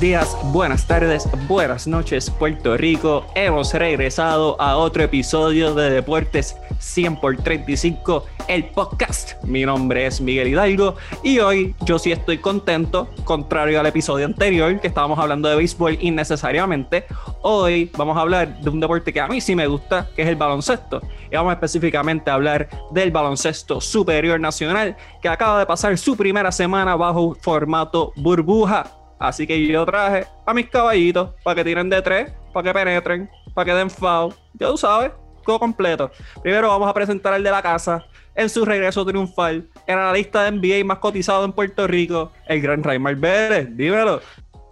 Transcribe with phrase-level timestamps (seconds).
[0.00, 3.26] Días, buenas tardes, buenas noches, Puerto Rico.
[3.34, 9.34] Hemos regresado a otro episodio de Deportes 100 por 35, el podcast.
[9.44, 14.80] Mi nombre es Miguel Hidalgo y hoy yo sí estoy contento, contrario al episodio anterior
[14.80, 17.04] que estábamos hablando de béisbol innecesariamente.
[17.42, 20.28] Hoy vamos a hablar de un deporte que a mí sí me gusta, que es
[20.28, 21.02] el baloncesto.
[21.30, 26.50] Y vamos específicamente a hablar del baloncesto superior nacional, que acaba de pasar su primera
[26.50, 32.00] semana bajo formato burbuja Así que yo traje a mis caballitos para que tiren de
[32.00, 34.32] tres, para que penetren, para que den foul.
[34.54, 35.12] Ya tú sabes,
[35.44, 36.10] todo completo.
[36.42, 38.02] Primero vamos a presentar al de la casa
[38.34, 42.62] en su regreso triunfal, en la lista de NBA más cotizado en Puerto Rico, el
[42.62, 43.68] gran Raymar Vélez.
[43.76, 44.20] Dímelo.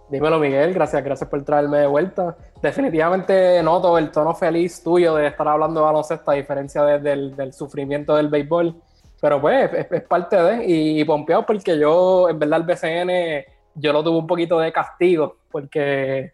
[0.09, 0.73] Dímelo, Miguel.
[0.73, 2.35] Gracias, gracias por traerme de vuelta.
[2.59, 8.15] Definitivamente noto el tono feliz tuyo de estar hablando de baloncesto, a diferencia del, sufrimiento
[8.15, 8.75] del béisbol.
[9.21, 10.65] Pero pues, es, parte de.
[10.65, 14.71] Y, y pompeado porque yo, en verdad, el BCN yo lo tuve un poquito de
[14.71, 16.33] castigo porque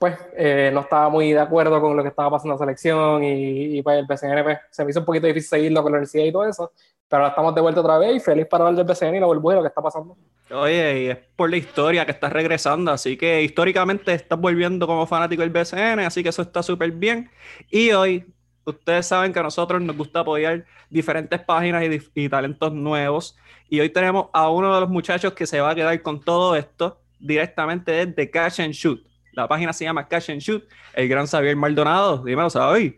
[0.00, 3.22] pues eh, no estaba muy de acuerdo con lo que estaba pasando en la selección
[3.22, 6.24] y, pues el BCN pues, se me hizo un poquito difícil seguirlo con la universidad
[6.24, 6.72] y todo eso,
[7.06, 9.26] pero ahora estamos de vuelta otra vez y feliz para hablar del BCN y la
[9.26, 10.16] burbuja lo que está pasando.
[10.52, 15.06] Oye, y es por la historia que estás regresando, así que históricamente estás volviendo como
[15.06, 17.30] fanático del BCN, así que eso está súper bien.
[17.68, 18.24] Y hoy,
[18.64, 23.36] ustedes saben que a nosotros nos gusta apoyar diferentes páginas y, y talentos nuevos.
[23.72, 26.56] Y hoy tenemos a uno de los muchachos que se va a quedar con todo
[26.56, 29.00] esto directamente desde Cash and Shoot.
[29.30, 32.24] La página se llama Cash and Shoot, el gran Xavier Maldonado.
[32.24, 32.96] Dímelo, Xavier.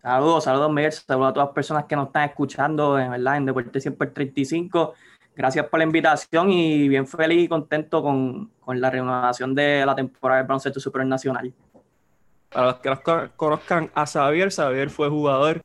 [0.00, 0.92] Saludos, saludos, Miguel.
[0.92, 4.94] Saludos a todas las personas que nos están escuchando, en verdad, en Deporte 135.
[5.36, 9.94] Gracias por la invitación y bien feliz y contento con, con la renovación de la
[9.94, 11.52] temporada del baloncesto supernacional.
[12.48, 13.00] Para los que nos
[13.36, 15.60] conozcan a Xavier, Xavier fue jugador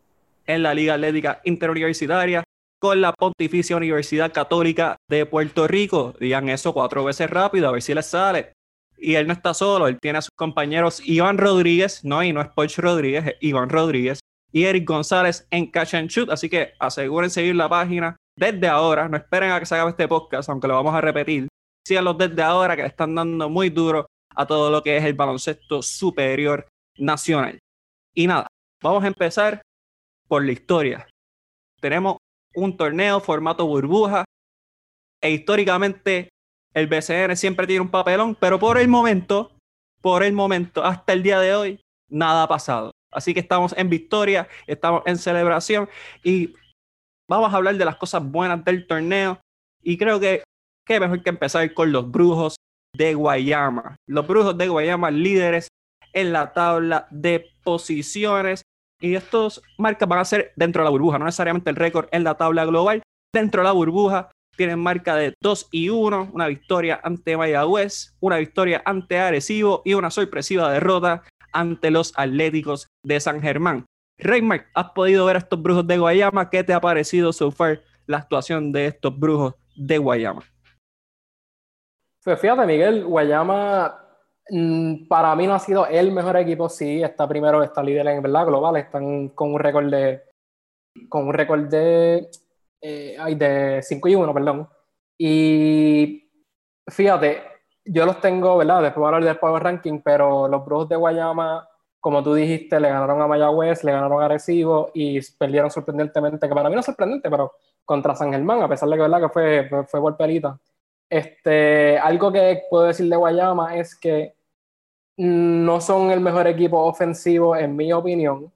[0.46, 2.44] en la Liga Atlética Interuniversitaria,
[2.82, 6.16] con la Pontificia Universidad Católica de Puerto Rico.
[6.20, 8.54] Digan eso cuatro veces rápido, a ver si les sale.
[8.98, 12.42] Y él no está solo, él tiene a sus compañeros Iván Rodríguez, no, y no
[12.42, 14.20] es Poch Rodríguez, es Iván Rodríguez,
[14.52, 16.32] y Eric González en Catch and Shoot.
[16.32, 19.08] Así que asegúrense seguir la página desde ahora.
[19.08, 21.48] No esperen a que se acabe este podcast, aunque lo vamos a repetir.
[21.86, 25.14] Síganlos desde ahora, que le están dando muy duro a todo lo que es el
[25.14, 26.68] baloncesto superior
[26.98, 27.60] nacional.
[28.16, 28.48] Y nada,
[28.82, 29.62] vamos a empezar
[30.28, 31.08] por la historia.
[31.80, 32.18] Tenemos
[32.56, 34.26] un torneo formato burbuja.
[35.22, 36.30] E históricamente
[36.74, 39.52] el BCN siempre tiene un papelón, pero por el momento,
[40.02, 41.80] por el momento, hasta el día de hoy,
[42.10, 42.92] nada ha pasado.
[43.12, 45.90] Así que estamos en victoria, estamos en celebración
[46.24, 46.56] y
[47.30, 49.40] vamos a hablar de las cosas buenas del torneo.
[49.84, 50.44] Y creo que
[50.86, 52.56] qué mejor que empezar con los brujos
[52.96, 53.96] de Guayama.
[54.08, 55.68] Los brujos de Guayama, líderes
[56.14, 58.64] en la tabla de posiciones.
[59.02, 62.24] Y estos marcas van a ser dentro de la burbuja, no necesariamente el récord en
[62.24, 63.02] la tabla global.
[63.34, 68.38] Dentro de la burbuja tienen marca de 2 y 1, una victoria ante Mayagüez, una
[68.38, 73.86] victoria ante Arecibo y una sorpresiva derrota ante los Atléticos de San Germán.
[74.20, 76.50] Reymar, ¿has podido ver a estos brujos de Guayama?
[76.50, 80.44] ¿Qué te ha parecido so far la actuación de estos brujos de Guayama?
[82.24, 84.01] Pues fíjate, Miguel, Guayama
[85.08, 88.46] para mí no ha sido el mejor equipo, sí, está primero, está líder en verdad
[88.46, 90.24] global, están con un récord de
[91.08, 92.30] con un récord de
[92.82, 94.68] eh, de 5 y 1, perdón.
[95.18, 96.32] Y
[96.88, 97.44] fíjate,
[97.86, 98.82] yo los tengo, ¿verdad?
[98.82, 101.68] Después voy a hablar del Power Ranking, pero los Brujos de Guayama,
[102.00, 106.56] como tú dijiste, le ganaron a Mayagüez, le ganaron a Arecibo y perdieron sorprendentemente, que
[106.56, 107.54] para mí no es sorprendente, pero
[107.86, 109.22] contra San Germán, a pesar de que, ¿verdad?
[109.22, 110.60] que fue, fue, fue golperita.
[111.12, 114.34] Este, algo que puedo decir de Guayama es que
[115.18, 118.50] no son el mejor equipo ofensivo, en mi opinión.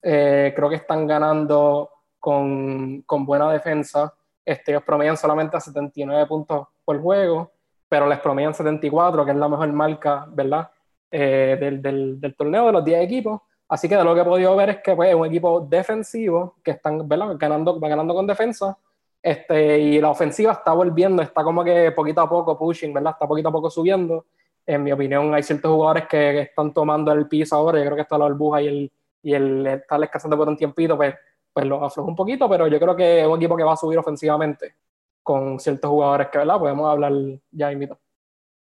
[0.00, 4.14] Eh, creo que están ganando con, con buena defensa.
[4.42, 7.52] Este, ellos promedian solamente a 79 puntos por juego,
[7.90, 10.70] pero les promedian 74, que es la mejor marca, ¿verdad?
[11.10, 13.42] Eh, del, del, torneo de los 10 equipos.
[13.68, 16.56] Así que de lo que he podido ver es que pues, es un equipo defensivo
[16.64, 17.06] que están.
[17.06, 18.78] Ganando, ganando con defensa
[19.22, 23.12] este, y la ofensiva está volviendo, está como que poquito a poco pushing, ¿verdad?
[23.12, 24.26] Está poquito a poco subiendo.
[24.64, 27.78] En mi opinión, hay ciertos jugadores que, están tomando el piso ahora.
[27.78, 28.92] Yo creo que está la burbuja y el,
[29.22, 31.14] y el estar descansando por un tiempito, pues,
[31.52, 33.76] pues lo afloja un poquito, pero yo creo que es un equipo que va a
[33.76, 34.74] subir ofensivamente
[35.22, 36.58] con ciertos jugadores que, ¿verdad?
[36.58, 37.12] Podemos hablar
[37.50, 37.98] ya invito.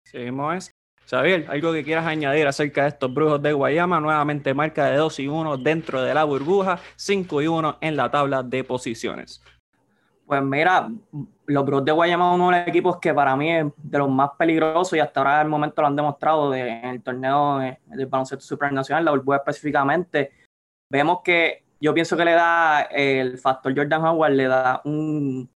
[0.03, 0.77] Seguimos es.
[1.09, 5.19] Xavier, algo que quieras añadir acerca de estos brujos de Guayama, nuevamente marca de 2
[5.19, 9.41] y 1 dentro de la burbuja, 5 y 1 en la tabla de posiciones.
[10.27, 10.89] Pues mira,
[11.45, 14.31] los Bros de Guayama uno de los equipos que para mí es de los más
[14.37, 19.05] peligrosos y hasta ahora el momento lo han demostrado en el torneo del baloncesto supernacional,
[19.05, 20.31] la burbuja específicamente.
[20.91, 25.49] Vemos que yo pienso que le da el factor Jordan Howard, le da un,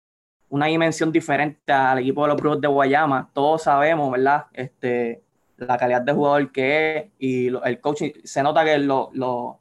[0.49, 3.29] una dimensión diferente al equipo de los Brujos de Guayama.
[3.33, 4.45] Todos sabemos, ¿verdad?
[4.53, 5.23] Este,
[5.57, 9.58] la calidad de jugador que es y el coaching, se nota que lo,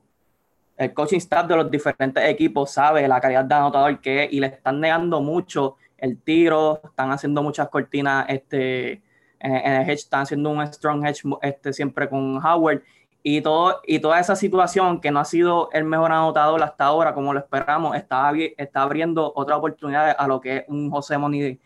[0.78, 4.38] el coaching staff de los diferentes equipos sabe la calidad de anotador que es y
[4.38, 9.02] le están negando mucho el tiro, están haciendo muchas cortinas este,
[9.40, 12.82] en, el hedge, están haciendo un strong hedge este, siempre con Howard
[13.24, 17.12] y, todo, y toda esa situación que no ha sido el mejor anotador hasta ahora,
[17.12, 21.58] como lo esperamos, está, está abriendo otra oportunidad a lo que es un José Moni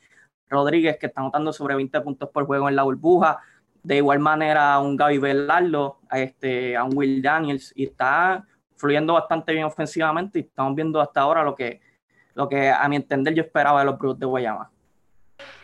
[0.49, 3.41] Rodríguez que está anotando sobre 20 puntos por juego en la burbuja.
[3.83, 9.15] De igual manera a un Gaby Velardo, este, a un Will Daniels, y está fluyendo
[9.15, 11.81] bastante bien ofensivamente y estamos viendo hasta ahora lo que,
[12.35, 14.71] lo que a mi entender yo esperaba de los Brutes de Guayama.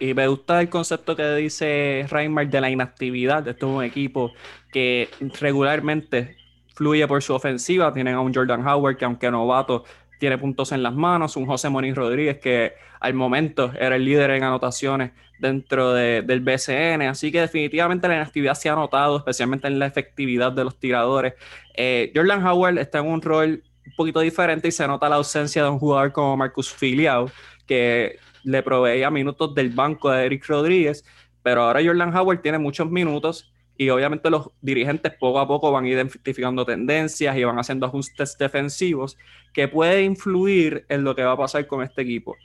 [0.00, 3.46] Y me gusta el concepto que dice Reimar de la inactividad.
[3.46, 4.32] Esto es un equipo
[4.72, 5.08] que
[5.40, 6.36] regularmente
[6.74, 7.92] fluye por su ofensiva.
[7.92, 9.84] Tienen a un Jordan Howard que aunque novato
[10.18, 14.30] tiene puntos en las manos, un José Moniz Rodríguez que al momento era el líder
[14.30, 19.78] en anotaciones dentro del BCN, así que definitivamente la inactividad se ha notado, especialmente en
[19.78, 21.34] la efectividad de los tiradores.
[21.74, 25.62] Eh, Jordan Howard está en un rol un poquito diferente y se nota la ausencia
[25.62, 27.30] de un jugador como Marcus Filiao,
[27.66, 31.04] que le proveía minutos del banco de Eric Rodríguez,
[31.42, 35.86] pero ahora Jordan Howard tiene muchos minutos y obviamente los dirigentes poco a poco van
[35.86, 39.16] identificando tendencias y van haciendo ajustes defensivos
[39.54, 42.36] que puede influir en lo que va a pasar con este equipo.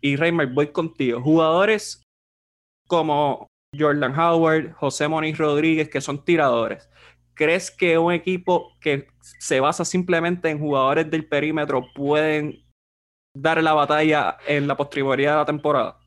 [0.00, 1.22] Y Reimer, voy contigo.
[1.22, 2.02] Jugadores
[2.88, 3.46] como
[3.78, 6.90] Jordan Howard, José Moniz Rodríguez, que son tiradores.
[7.34, 12.64] ¿Crees que un equipo que se basa simplemente en jugadores del perímetro pueden
[13.36, 16.03] dar la batalla en la postrimería de la temporada?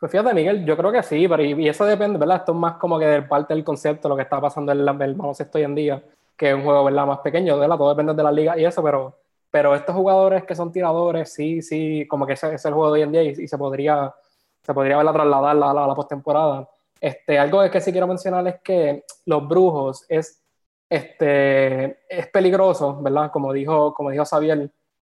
[0.00, 2.38] Pues fíjate, Miguel, yo creo que sí, pero y, eso depende, ¿verdad?
[2.38, 4.88] Esto es más como que de parte del concepto, lo que está pasando en el,
[4.88, 6.02] el baloncesto hoy en día,
[6.38, 7.06] que es un juego, ¿verdad?
[7.06, 7.76] Más pequeño, ¿verdad?
[7.76, 9.18] Todo depende de la liga y eso, pero,
[9.50, 13.00] pero estos jugadores que son tiradores, sí, sí, como que ese es el juego de
[13.00, 14.14] hoy en día y, se podría,
[14.62, 16.66] se podría trasladar a la, la, postemporada.
[16.98, 20.42] Este, algo que sí quiero mencionar es que los brujos es,
[20.88, 23.30] este, es peligroso, ¿verdad?
[23.30, 24.70] Como dijo, como dijo Xavier,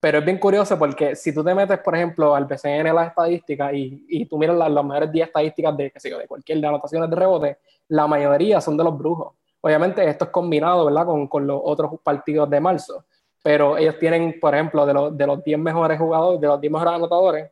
[0.04, 3.74] pero es bien curioso porque si tú te metes, por ejemplo, al BCN las estadísticas
[3.74, 7.10] y, y tú miras las, las mejores 10 estadísticas de, qué de cualquier de anotaciones
[7.10, 7.58] de rebote,
[7.88, 9.34] la mayoría son de los brujos.
[9.62, 11.06] Obviamente esto es combinado, ¿verdad?
[11.06, 13.06] Con, con los otros partidos de marzo.
[13.42, 16.74] Pero ellos tienen, por ejemplo, de los, de los 10 mejores jugadores, de los 10
[16.74, 17.52] mejores anotadores,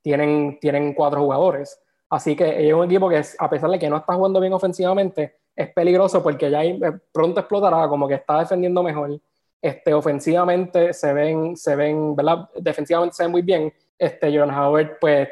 [0.00, 1.82] tienen, tienen cuatro jugadores.
[2.08, 5.38] Así que es un equipo que, a pesar de que no está jugando bien ofensivamente,
[5.56, 6.78] es peligroso porque ya eh,
[7.10, 9.18] pronto explotará, como que está defendiendo mejor
[9.60, 12.48] este, ofensivamente se ven, se ven, ¿verdad?
[12.56, 13.72] Defensivamente se ven muy bien.
[13.98, 15.28] Este, Jordan Howard, pues,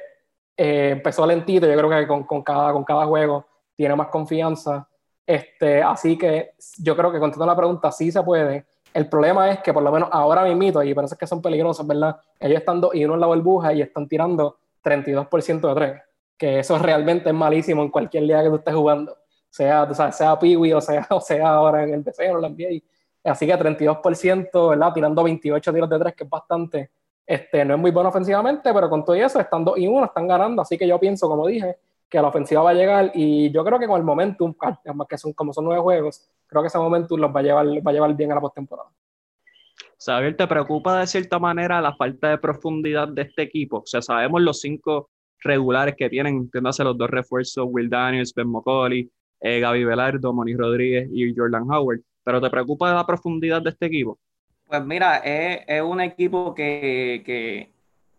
[0.56, 4.88] eh, empezó lentito, yo creo que con, con, cada, con cada juego tiene más confianza.
[5.26, 8.67] Este, así que yo creo que contestando la pregunta, sí se puede.
[8.94, 11.43] El problema es que por lo menos ahora mismo, y por eso es que son
[11.43, 12.19] peligrosos, ¿verdad?
[12.40, 16.02] Ellos están dos y uno en la burbuja y están tirando 32% de tres,
[16.38, 19.17] que eso realmente es malísimo en cualquier liga que tú estés jugando,
[19.50, 22.82] sea, sea Piwi o sea, o sea ahora en el PC o en la NBA
[23.31, 24.93] Así que 32%, ¿verdad?
[24.93, 26.90] Tirando 28 tiros de tres, que es bastante.
[27.26, 30.29] Este, no es muy bueno ofensivamente, pero con todo eso, están 2 y 1, están
[30.29, 30.62] ganando.
[30.62, 31.77] Así que yo pienso, como dije,
[32.08, 34.55] que la ofensiva va a llegar y yo creo que con el momentum,
[35.08, 37.91] que son como son nueve juegos, creo que ese momentum los va a llevar, va
[37.91, 38.91] a llevar bien a la postemporada.
[39.98, 43.79] Xavier, ¿te preocupa de cierta manera la falta de profundidad de este equipo?
[43.79, 45.10] O sea, sabemos los cinco
[45.41, 49.10] regulares que tienen, entiéndase los dos refuerzos, Will Daniels, Ben McCauley,
[49.41, 52.00] eh, Gaby Velardo, Moniz Rodríguez y Jordan Howard.
[52.26, 54.18] ¿Pero te preocupa la profundidad de este equipo?
[54.66, 57.22] Pues mira, es, un equipo que,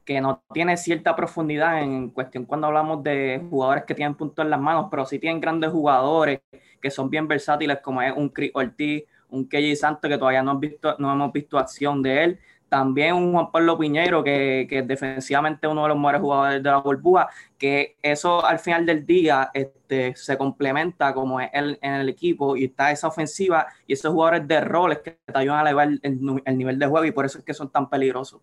[0.05, 4.51] que, no tiene cierta profundidad en cuestión cuando hablamos de jugadores que tienen puntos en
[4.51, 6.39] las manos, pero sí tienen grandes jugadores
[6.81, 10.57] que son bien versátiles, como es un Chris Ortiz, un KJ Santos, que todavía no,
[10.57, 12.39] visto, no hemos visto acción de él.
[12.69, 16.77] También un Juan Pablo Piñero, que, que defensivamente uno de los mejores jugadores de la
[16.77, 22.09] burbuja, que eso al final del día este, se complementa como es el, en el
[22.09, 25.87] equipo y está esa ofensiva y esos jugadores de roles que te ayudan a elevar
[25.87, 28.41] el, el nivel de juego y por eso es que son tan peligrosos.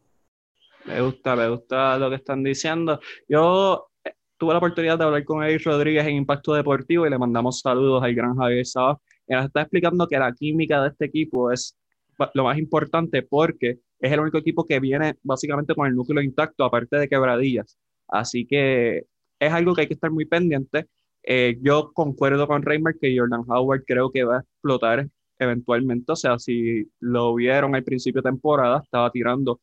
[0.85, 3.00] Me gusta, me gusta lo que están diciendo.
[3.26, 7.19] Yo eh, tuve la oportunidad de hablar con Eric Rodríguez en Impacto Deportivo y le
[7.19, 8.99] mandamos saludos al gran Javier Sabas.
[9.26, 11.76] Y nos está explicando que la química de este equipo es
[12.35, 16.65] lo más importante porque es el único equipo que viene básicamente con el núcleo intacto,
[16.65, 17.79] aparte de quebradillas.
[18.09, 19.05] Así que
[19.39, 20.87] es algo que hay que estar muy pendiente.
[21.23, 25.09] Eh, yo concuerdo con Reimer que Jordan Howard creo que va a explotar
[25.39, 26.13] eventualmente.
[26.13, 29.61] O sea, si lo vieron al principio de temporada, estaba tirando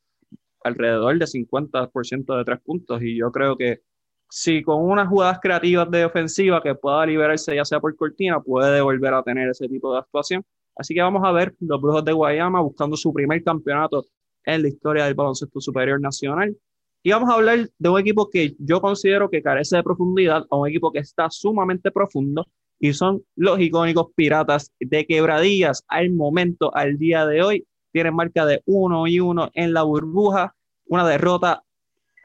[0.64, 3.02] alrededor de 50% de tres puntos.
[3.02, 3.82] Y yo creo que
[4.30, 8.82] si con unas jugadas creativas de ofensiva que pueda liberarse ya sea por cortina, puede
[8.82, 10.44] volver a tener ese tipo de actuación.
[10.76, 14.06] Así que vamos a ver los Brujos de Guayama buscando su primer campeonato
[14.46, 16.56] en la historia del baloncesto superior nacional.
[17.04, 20.56] Y vamos a hablar de un equipo que yo considero que carece de profundidad, a
[20.56, 22.48] un equipo que está sumamente profundo,
[22.80, 25.84] y son los icónicos Piratas de Quebradillas.
[25.88, 30.56] Al momento, al día de hoy, tienen marca de 1 y 1 en la burbuja,
[30.86, 31.64] una derrota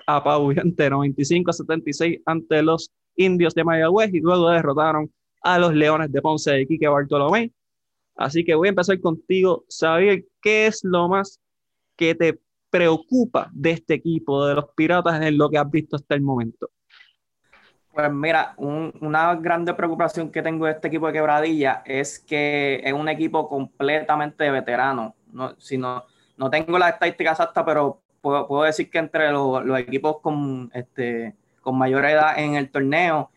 [0.07, 5.11] apabullante 95 a 76 ante los indios de Mayagüez y luego derrotaron
[5.43, 7.53] a los Leones de Ponce de Quique Bartolomé.
[8.17, 11.41] Así que voy a empezar contigo, Xavier, ¿qué es lo más
[11.97, 16.15] que te preocupa de este equipo, de los Piratas, en lo que has visto hasta
[16.15, 16.71] el momento?
[17.93, 22.93] Pues mira, una grande preocupación que tengo de este equipo de Quebradilla es que es
[22.93, 25.15] un equipo completamente veterano.
[25.33, 26.05] No, si no,
[26.51, 32.05] tengo las estadísticas exactas, pero puedo, decir que entre los, equipos con, este, con mayor
[32.05, 33.31] edad en el torneo,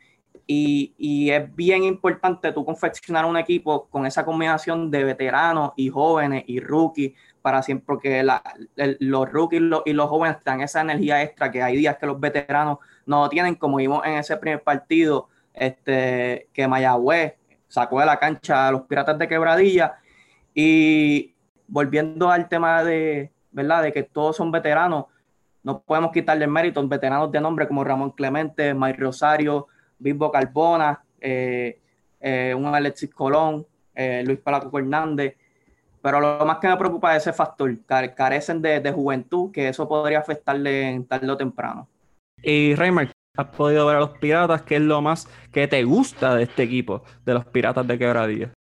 [0.52, 6.44] y, es bien importante tú confeccionar un equipo con esa combinación de veteranos y jóvenes
[6.48, 7.14] y rookies
[7.50, 8.24] para siempre, porque
[9.00, 12.78] los rookies y los jóvenes dan esa energía extra que hay días que los veteranos
[13.08, 17.34] no tienen, como vimos en ese primer partido, este, que Mayagüez
[17.68, 19.96] sacó de la cancha a los Piratas de Quebradilla.
[20.54, 21.34] Y
[21.68, 23.82] volviendo al tema de, ¿verdad?
[23.82, 25.06] De que todos son veteranos,
[25.64, 30.32] no podemos quitarle el mérito a veteranos de nombre como Ramón Clemente, Mike Rosario, Bisbo
[30.32, 31.80] Carbona, eh,
[32.20, 33.66] eh, un Alexis Colón,
[33.96, 35.36] eh, Luis Palaco Hernández.
[36.02, 40.20] Pero lo más que me preocupa es ese factor, carecen de, juventud, que eso podría
[40.20, 41.88] afectarle en tarde o temprano.
[42.42, 44.62] Y Reimer, ¿has podido ver a los Piratas?
[44.62, 48.54] ¿Qué es lo más que te gusta de este equipo, de los Piratas de Quebradilla?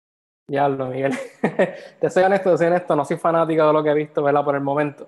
[0.50, 1.14] Ya lo, Miguel.
[2.00, 4.44] te soy honesto, te soy honesto, no soy fanático de lo que he visto, ¿verdad?
[4.44, 5.08] Por el momento.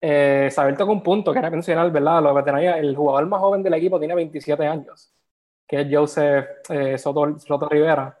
[0.00, 2.22] Eh, Saber tocó un punto que era mencionar, ¿verdad?
[2.22, 5.12] Lo que el jugador más joven del equipo tiene 27 años,
[5.66, 8.16] que es Joseph eh, Soto, Soto, Rivera.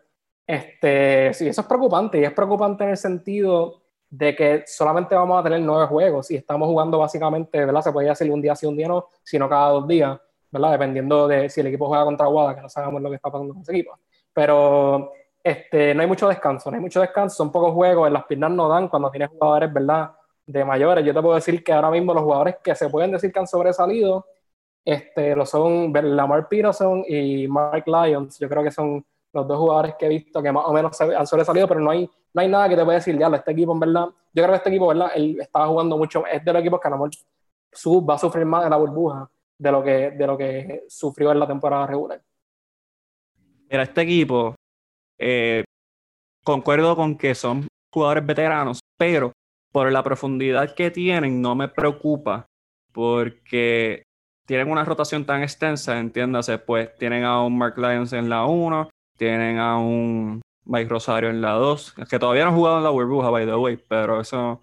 [0.46, 5.38] Este, sí, eso es preocupante y es preocupante en el sentido de que solamente vamos
[5.38, 7.82] a tener nueve juegos y estamos jugando básicamente, ¿verdad?
[7.82, 10.18] Se podría hacer un día sí, un día no, sino cada dos días,
[10.50, 10.72] ¿verdad?
[10.72, 13.54] Dependiendo de si el equipo juega contra Guada, que no sabemos lo que está pasando
[13.54, 13.96] con ese equipo.
[14.32, 18.24] Pero este, no hay mucho descanso, no hay mucho descanso, son pocos juegos, en las
[18.24, 20.10] piernas no dan cuando tienes jugadores, ¿verdad?
[20.44, 21.04] De mayores.
[21.04, 23.46] Yo te puedo decir que ahora mismo los jugadores que se pueden decir que han
[23.46, 24.26] sobresalido,
[24.84, 28.38] este, lo son Lamar Peterson y Mark Lyons.
[28.40, 31.26] Yo creo que son los dos jugadores que he visto que más o menos han
[31.26, 33.80] sobresalido, pero no hay, no hay nada que te pueda decir, diablo, este equipo en
[33.80, 35.10] verdad, yo creo que este equipo, ¿verdad?
[35.14, 37.10] Él estaba jugando mucho, es de los equipos que a lo mejor
[38.08, 41.38] va a sufrir más de la burbuja de lo que, de lo que sufrió en
[41.38, 42.22] la temporada regular.
[43.68, 44.54] Mira, este equipo
[45.18, 45.64] eh,
[46.42, 49.32] concuerdo con que son jugadores veteranos, pero
[49.70, 52.46] por la profundidad que tienen no me preocupa
[52.92, 54.02] porque
[54.46, 58.90] tienen una rotación tan extensa, entiéndase, pues tienen a un Mark Lyons en la 1,
[59.20, 62.88] tienen a un Mike Rosario en la 2, que todavía no han jugado en la
[62.88, 64.62] burbuja, by the way, pero eso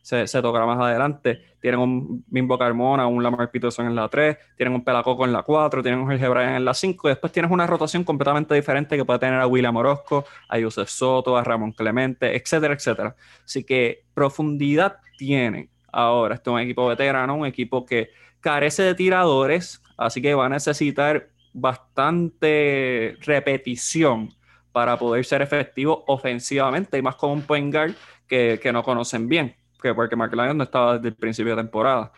[0.00, 1.42] se, tocará más adelante.
[1.60, 5.42] Tienen un Bimbo Carmona, un Lamar Peterson en la 3, tienen un Pelacoco en la
[5.42, 8.96] 4, tienen un Jorge Bryan en la 5, y después tienes una rotación completamente diferente
[8.96, 13.14] que puede tener a William Orozco, a Yusef Soto, a Ramón Clemente, etcétera, etcétera.
[13.44, 15.68] Así que profundidad tienen.
[15.92, 18.08] Ahora, este es un equipo veterano, un equipo que
[18.40, 21.28] carece de tiradores, así que va a necesitar
[21.60, 24.34] bastante repetición
[24.72, 27.94] para poder ser efectivo ofensivamente y más con un point guard
[28.26, 32.12] que, que no conocen bien que porque McLaren no estaba desde el principio de temporada.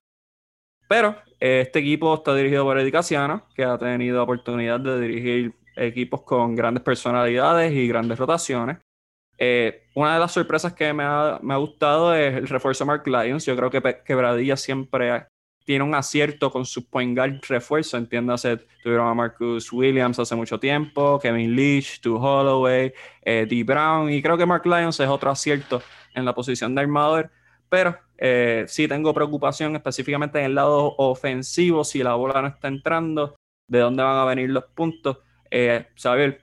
[0.88, 6.23] Pero este equipo está dirigido por Eddie Casiano, que ha tenido oportunidad de dirigir equipos
[6.23, 8.78] con grandes personalidades y grandes rotaciones.
[9.38, 13.06] Eh, una de las sorpresas que me ha, me ha, gustado es el refuerzo Mark
[13.06, 13.47] Lyons.
[13.47, 15.26] Yo creo que Quebradilla siempre
[15.70, 17.96] tiene un acierto con su point guard refuerzo.
[17.96, 24.10] Entiéndase, tuvieron a Marcus Williams hace mucho tiempo, Kevin Leach, Stu Holloway, eh, Dee Brown,
[24.10, 25.80] y creo que Mark Lyons es otro acierto
[26.16, 27.30] en la posición de armador
[27.68, 32.66] pero eh, sí tengo preocupación específicamente en el lado ofensivo, si la bola no está
[32.66, 33.36] entrando,
[33.68, 35.18] de dónde van a venir los puntos.
[35.52, 36.42] Eh, Saber,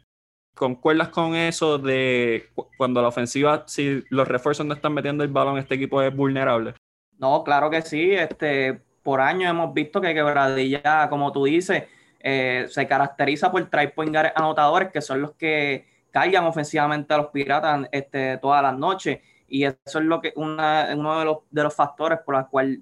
[0.55, 5.57] ¿concuerdas con eso de cuando la ofensiva, si los refuerzos no están metiendo el balón,
[5.57, 6.75] este equipo es vulnerable?
[7.17, 8.13] No, claro que sí.
[8.13, 11.85] Este, por años hemos visto que Quebradilla, como tú dices,
[12.19, 17.27] eh, se caracteriza por traer point anotadores, que son los que cargan ofensivamente a los
[17.27, 21.63] piratas este, todas las noches y eso es lo que una, uno de los, de
[21.63, 22.79] los factores por los cuales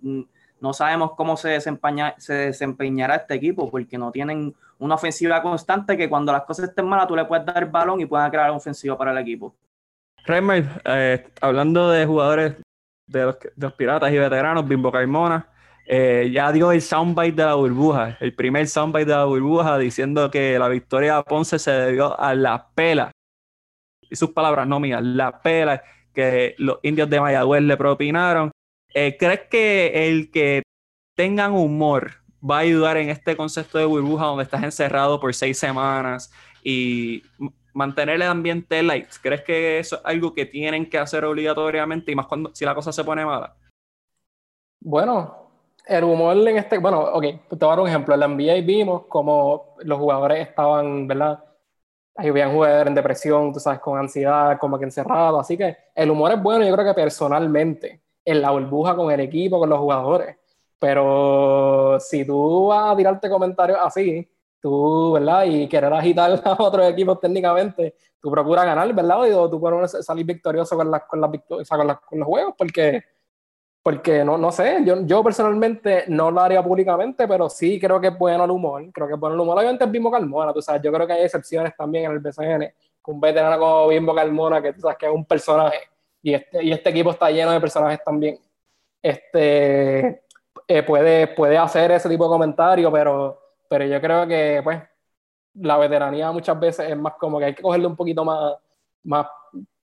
[0.60, 5.96] no sabemos cómo se, desempeña, se desempeñará este equipo, porque no tienen una ofensiva constante
[5.96, 8.50] que cuando las cosas estén malas tú le puedes dar el balón y puedan crear
[8.50, 9.54] ofensiva para el equipo.
[10.26, 12.56] Reimer, eh, hablando de jugadores
[13.06, 15.50] de los, de los, piratas y veteranos, Bimbo Carmona,
[15.88, 20.32] eh, ya dio el soundbite de la burbuja, el primer soundbite de la burbuja diciendo
[20.32, 23.12] que la victoria de Ponce se debió a la pela.
[24.02, 28.52] Y sus palabras, no mías, la pela que los indios de Mayagüez le propinaron.
[28.94, 30.64] Eh, ¿Crees que el que
[31.16, 35.60] tengan humor va a ayudar en este concepto de burbuja donde estás encerrado por seis
[35.60, 36.32] semanas
[36.64, 37.22] y
[37.74, 39.10] mantener el ambiente light?
[39.22, 42.74] ¿Crees que eso es algo que tienen que hacer obligatoriamente y más cuando si la
[42.74, 43.56] cosa se pone mala?
[44.80, 45.45] Bueno,
[45.88, 48.14] el humor en este, bueno, ok, te voy a dar un ejemplo.
[48.14, 51.44] En la NBA vimos como los jugadores estaban, ¿verdad?
[52.16, 55.42] Ahí habían jugadores en depresión, tú sabes, con ansiedad, como que encerrados.
[55.42, 59.20] Así que el humor es bueno, yo creo que personalmente, en la burbuja con el
[59.20, 60.38] equipo, con los jugadores.
[60.80, 64.30] Pero si tú vas a tirarte comentarios así,
[64.62, 65.46] tú, ¿verdad?
[65.46, 69.22] Y querer agitar a otros equipos técnicamente, tú procuras ganar, ¿verdad?
[69.38, 73.04] O tú puedes salir victorioso con, las, con, las, con, con los juegos, porque
[73.86, 78.08] porque no, no sé, yo, yo personalmente no lo haría públicamente, pero sí creo que
[78.08, 78.84] es bueno el humor.
[78.92, 79.60] Creo que es bueno el humor.
[79.60, 80.82] Obviamente es Bimbo Carmona, tú sabes.
[80.82, 82.74] Yo creo que hay excepciones también en el BCN.
[83.06, 85.78] Un veterano como Bimbo Carmona, que tú sabes que es un personaje.
[86.24, 88.40] Y este, y este equipo está lleno de personajes también.
[89.04, 90.24] Este,
[90.68, 93.40] eh, puede, puede hacer ese tipo de comentario, pero,
[93.70, 94.82] pero yo creo que, pues,
[95.54, 98.56] la veteranía muchas veces es más como que hay que cogerle un poquito más,
[99.04, 99.28] más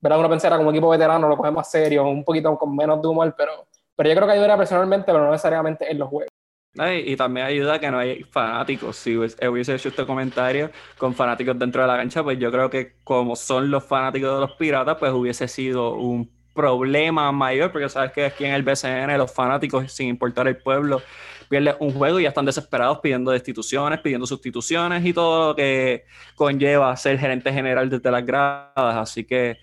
[0.00, 0.18] ¿verdad?
[0.18, 3.32] Uno pensara como equipo veterano lo coge más serio, un poquito con menos de humor,
[3.38, 6.28] pero pero yo creo que ayudaría personalmente, pero no necesariamente en los juegos.
[6.74, 8.96] Y, también ayuda que no hay fanáticos.
[8.96, 12.94] Si hubiese hecho este comentario con fanáticos dentro de la cancha, pues yo creo que
[13.04, 18.12] como son los fanáticos de los piratas, pues hubiese sido un problema mayor, porque sabes
[18.12, 21.02] que aquí en el BCN los fanáticos, sin importar el pueblo,
[21.50, 26.06] pierden un juego y ya están desesperados pidiendo destituciones, pidiendo sustituciones y todo lo que
[26.36, 28.96] conlleva ser gerente general desde las gradas.
[28.96, 29.58] Así que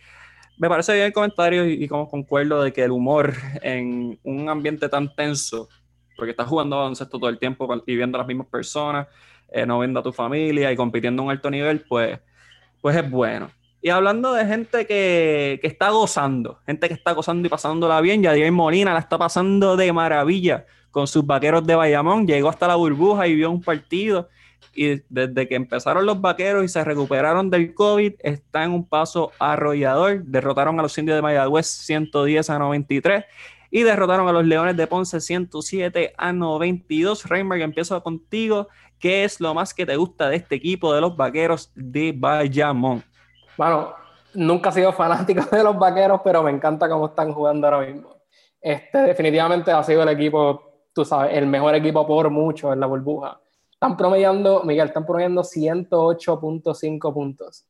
[0.59, 4.89] me parece bien el comentario y, como concuerdo de que el humor en un ambiente
[4.89, 5.69] tan tenso,
[6.17, 9.07] porque estás jugando baloncesto todo el tiempo y viendo a las mismas personas,
[9.51, 12.19] eh, no viendo a tu familia y compitiendo a un alto nivel, pues,
[12.81, 13.49] pues es bueno.
[13.81, 18.21] Y hablando de gente que, que está gozando, gente que está gozando y pasándola bien,
[18.21, 22.75] Yadier Molina la está pasando de maravilla con sus vaqueros de Bayamón, llegó hasta la
[22.75, 24.27] burbuja y vio un partido
[24.75, 29.31] y desde que empezaron los vaqueros y se recuperaron del COVID, está en un paso
[29.39, 30.23] arrollador.
[30.23, 33.25] Derrotaron a los indios de Mayagüez 110 a 93
[33.71, 37.25] y derrotaron a los Leones de Ponce 107 a 92.
[37.25, 38.67] Reimberg, empiezo contigo.
[38.99, 43.03] ¿Qué es lo más que te gusta de este equipo de los vaqueros de Bayamón?
[43.57, 43.93] Bueno,
[44.33, 48.15] nunca he sido fanático de los vaqueros, pero me encanta cómo están jugando ahora mismo.
[48.61, 52.87] Este definitivamente ha sido el equipo, tú sabes, el mejor equipo por mucho en la
[52.87, 53.39] burbuja
[53.79, 57.65] están promediando, Miguel, están promediando 108.5 puntos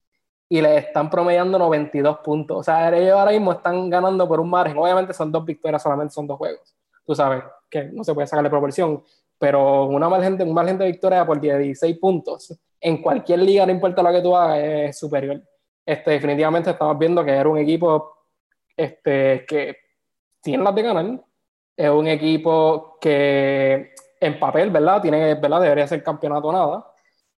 [0.49, 2.57] y le están promediando 92 puntos.
[2.57, 4.75] O sea, ellos ahora mismo están ganando por un margen.
[4.75, 6.75] Obviamente son dos victorias, solamente son dos juegos.
[7.05, 9.03] Tú sabes que no se puede sacarle proporción,
[9.37, 13.71] pero una margen de, un margen de victoria por 16 puntos en cualquier liga, no
[13.71, 15.39] importa lo que tú hagas, es superior.
[15.85, 18.15] Este, definitivamente estamos viendo que era un equipo
[18.75, 19.77] este, que
[20.41, 21.23] tiene las de ganar.
[21.77, 25.01] Es un equipo que en papel, ¿verdad?
[25.01, 25.61] Tiene, ¿verdad?
[25.61, 26.85] Debería ser campeonato nada.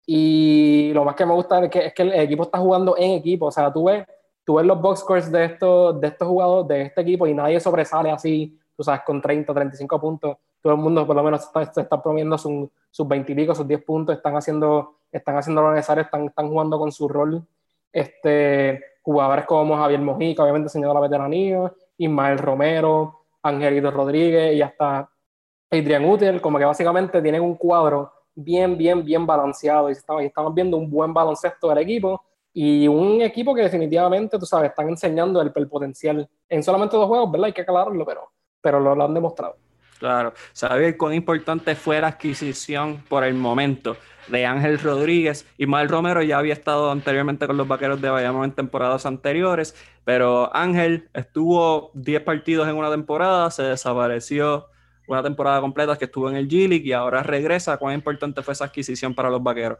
[0.06, 3.12] Y lo más que me gusta es que, es que el equipo está jugando en
[3.12, 3.48] equipo.
[3.48, 4.06] O sea, tú ves,
[4.44, 7.60] tú ves los box scores de estos, de estos jugadores, de este equipo, y nadie
[7.60, 10.38] sobresale así, tú sabes, con 30, 35 puntos.
[10.62, 13.68] Todo el mundo, por lo menos, está, está promoviendo sus, sus 20 y pico, sus
[13.68, 17.46] 10 puntos, están haciendo, están haciendo lo necesario, están, están jugando con su rol.
[17.92, 24.62] Este, jugadores como Javier Mojica, obviamente señor de la veteranía, Ismael Romero, Angelito Rodríguez y
[24.62, 25.09] hasta
[25.71, 30.77] Adrian Uter, como que básicamente tienen un cuadro bien, bien, bien balanceado y estamos, viendo
[30.77, 35.51] un buen baloncesto del equipo y un equipo que definitivamente, tú sabes, están enseñando el,
[35.67, 37.45] potencial en solamente dos juegos, ¿verdad?
[37.47, 39.55] Hay que aclararlo, pero, pero lo, han demostrado.
[39.99, 43.97] Claro, saber cuán importante fue la adquisición por el momento
[44.29, 45.45] de Ángel Rodríguez.
[45.58, 49.75] y Mal Romero ya había estado anteriormente con los Vaqueros de Bayamón en temporadas anteriores,
[50.05, 54.67] pero Ángel estuvo 10 partidos en una temporada, se desapareció
[55.10, 57.78] una temporada completa que estuvo en el G-League y ahora regresa.
[57.78, 59.80] ¿Cuán importante fue esa adquisición para los vaqueros?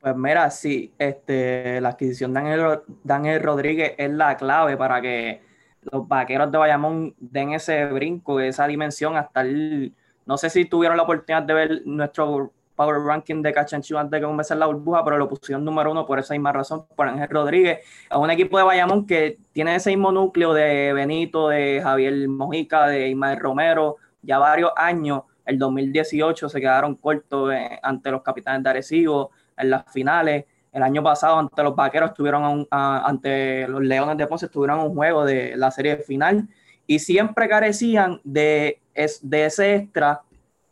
[0.00, 5.42] Pues mira, sí, este, la adquisición de Daniel, Rodríguez es la clave para que
[5.90, 9.94] los vaqueros de Bayamón den ese brinco, esa dimensión hasta el...
[10.24, 14.10] No sé si tuvieron la oportunidad de ver nuestro Power Ranking de Catch and antes
[14.10, 17.08] de que comenzara la burbuja, pero lo pusieron número uno por esa misma razón, por
[17.08, 17.78] Ángel Rodríguez.
[18.10, 22.86] Es un equipo de Bayamón que tiene ese mismo núcleo de Benito, de Javier Mojica,
[22.86, 28.62] de Ismael Romero, ya varios años, el 2018 se quedaron cortos eh, ante los capitanes
[28.64, 30.44] de Arecibo en las finales.
[30.72, 35.24] El año pasado ante los Vaqueros estuvieron ante los Leones de Ponce estuvieron un juego
[35.24, 36.48] de la serie final
[36.86, 38.80] y siempre carecían de,
[39.22, 40.22] de ese extra,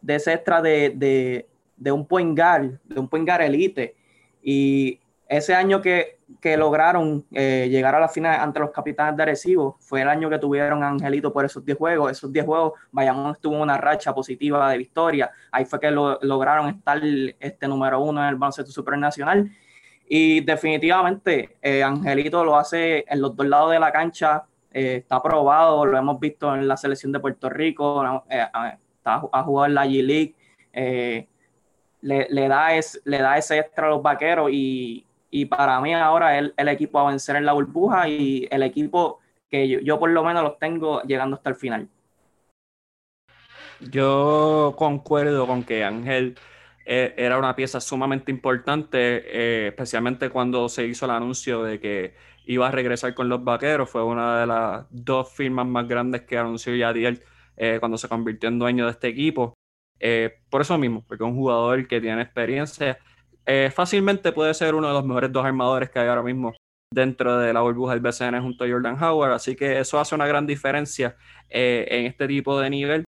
[0.02, 3.94] de ese extra de, de, un point de un point elite.
[4.42, 9.22] Y ese año que que lograron eh, llegar a la final ante los capitanes de
[9.22, 12.12] Arecibo fue el año que tuvieron Angelito por esos 10 juegos.
[12.12, 15.30] Esos 10 juegos, Bayamón estuvo en una racha positiva de victoria.
[15.50, 17.00] Ahí fue que lo, lograron estar
[17.40, 19.50] este número uno en el baloncesto supernacional.
[20.06, 24.44] Y definitivamente eh, Angelito lo hace en los dos lados de la cancha.
[24.72, 29.66] Eh, está probado, lo hemos visto en la selección de Puerto Rico, está, ha jugado
[29.66, 30.34] en la G-League.
[32.02, 32.68] Le, da
[33.04, 37.00] le da ese extra a los vaqueros y, y para mí ahora es el, equipo
[37.00, 39.18] a vencer en la burbuja y el equipo
[39.50, 41.88] que yo, por lo menos los tengo llegando hasta el final.
[43.80, 46.38] Yo concuerdo con que Ángel
[46.86, 52.14] eh, era una pieza sumamente importante, eh, especialmente cuando se hizo el anuncio de que
[52.46, 53.90] iba a regresar con los vaqueros.
[53.90, 57.24] Fue una de las dos firmas más grandes que anunció Yadiel
[57.56, 59.54] eh, cuando se convirtió en dueño de este equipo.
[60.48, 63.00] por eso mismo, porque es un jugador que tiene experiencia
[63.46, 66.54] eh, fácilmente puede ser uno de los mejores dos armadores que hay ahora mismo
[66.90, 70.26] dentro de la burbuja del BCN junto a Jordan Howard, así que eso hace una
[70.26, 71.16] gran diferencia
[71.50, 73.04] eh, en este tipo de nivel.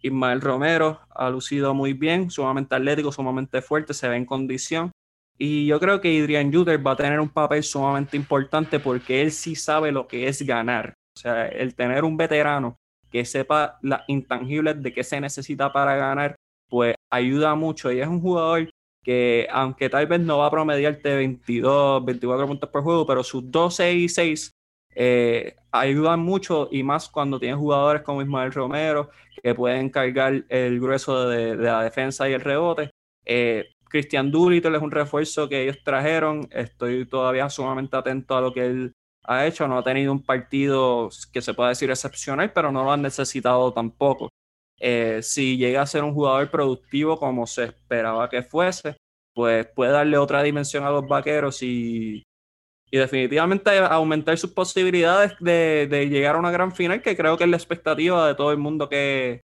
[0.00, 4.92] Ismael Romero ha lucido muy bien, sumamente atlético, sumamente fuerte, se ve en condición.
[5.36, 9.32] Y yo creo que Adrian Juder va a tener un papel sumamente importante porque él
[9.32, 10.94] sí sabe lo que es ganar.
[11.16, 12.76] O sea, el tener un veterano
[13.10, 16.36] que sepa las intangibles de qué se necesita para ganar,
[16.68, 17.90] pues ayuda mucho.
[17.90, 18.68] Y es un jugador
[19.08, 23.50] que aunque tal vez no va a promediarte 22, 24 puntos por juego, pero sus
[23.50, 24.52] 12 y 6
[24.94, 29.08] eh, ayudan mucho y más cuando tienes jugadores como Ismael Romero
[29.42, 32.90] que pueden cargar el grueso de, la defensa y el rebote.
[33.24, 36.46] Eh, Christian Doolittle es un refuerzo que ellos trajeron.
[36.50, 38.92] Estoy todavía sumamente atento a lo que él
[39.24, 39.66] ha hecho.
[39.66, 43.72] No ha tenido un partido que se pueda decir excepcional, pero no lo han necesitado
[43.72, 44.28] tampoco.
[44.80, 48.96] Eh, si llega a ser un jugador productivo como se esperaba que fuese,
[49.34, 52.22] pues puede darle otra dimensión a los vaqueros y,
[52.90, 57.56] definitivamente aumentar sus posibilidades de, llegar a una gran final, que creo que es la
[57.56, 59.42] expectativa de todo el mundo que,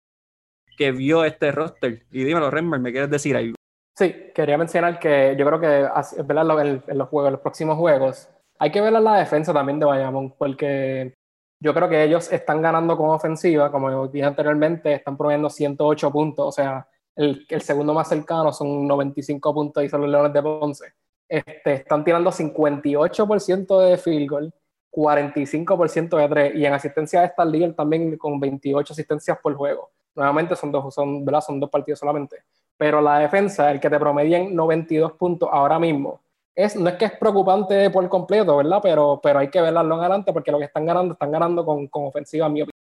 [0.78, 2.06] que vio este roster.
[2.12, 3.56] Y dímelo, Renmer, ¿me quieres decir algo?
[3.98, 5.88] Sí, quería mencionar que yo creo que
[6.18, 10.34] en los juegos, en los próximos juegos, hay que ver la defensa también de Bayamón,
[10.38, 11.14] porque
[11.60, 16.48] yo creo que ellos están ganando con ofensiva, como dije anteriormente, están proveyendo 108 puntos,
[16.48, 20.42] o sea, el, el segundo más cercano son 95 puntos y son los Leones de
[20.42, 20.94] Ponce.
[21.28, 24.54] Este, están tirando 58% de field goal,
[24.92, 29.92] 45% de 3 y en asistencia de esta líder también con 28 asistencias por juego.
[30.16, 31.42] Nuevamente son dos, son, ¿verdad?
[31.42, 32.38] son dos partidos solamente.
[32.78, 36.22] Pero la defensa, el que te promedien 92 puntos ahora mismo,
[36.56, 38.80] no es que es preocupante por completo, ¿verdad?
[38.82, 41.88] Pero, pero hay que verlo en adelante porque lo que están ganando, están ganando con,
[41.88, 42.80] con ofensiva, en mi opinión.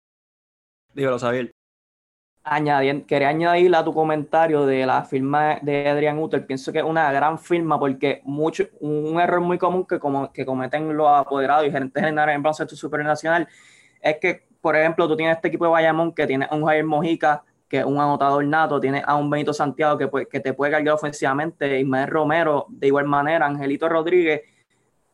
[0.94, 1.52] Dígalo, Xavier.
[2.44, 6.44] Añadir, quería añadir a tu comentario de la firma de Adrian Uter.
[6.44, 10.44] Pienso que es una gran firma porque mucho, un error muy común que, como, que
[10.44, 13.48] cometen los apoderados y gerentes generales en baloncesto supernacional
[14.00, 17.44] es que, por ejemplo, tú tienes este equipo de Bayamón que tiene un Javier Mojica
[17.72, 22.06] que un anotador nato, tiene a un Benito Santiago que, te puede cargar ofensivamente, Ismael
[22.06, 24.42] Romero de igual manera, Angelito Rodríguez.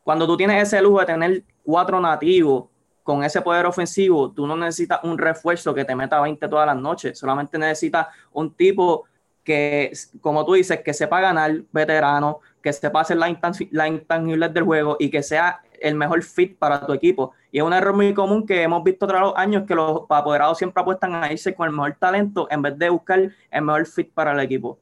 [0.03, 2.65] Cuando tú tienes ese lujo de tener cuatro nativos
[3.01, 6.75] con ese poder ofensivo, tú no necesitas un refuerzo que te meta 20 todas las
[6.75, 9.05] noches, solamente necesitas un tipo
[9.41, 13.31] que, como tú dices, que sepa ganar, veterano, que sepa hacer las
[13.71, 17.31] la intangibles del juego y que sea el mejor fit para tu equipo.
[17.51, 20.57] Y es un error muy común que hemos visto tras los años que los apoderados
[20.57, 23.19] siempre apuestan a irse con el mejor talento en vez de buscar
[23.51, 24.77] el mejor fit para el equipo.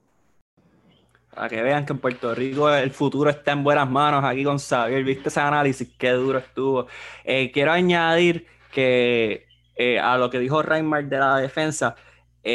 [1.33, 4.57] Para que vean que en Puerto Rico el futuro está en buenas manos aquí con
[4.57, 5.03] Xavier.
[5.03, 5.87] ¿Viste ese análisis?
[5.97, 6.87] Qué duro estuvo.
[7.23, 11.95] Eh, quiero añadir que eh, a lo que dijo Reinhardt de la defensa,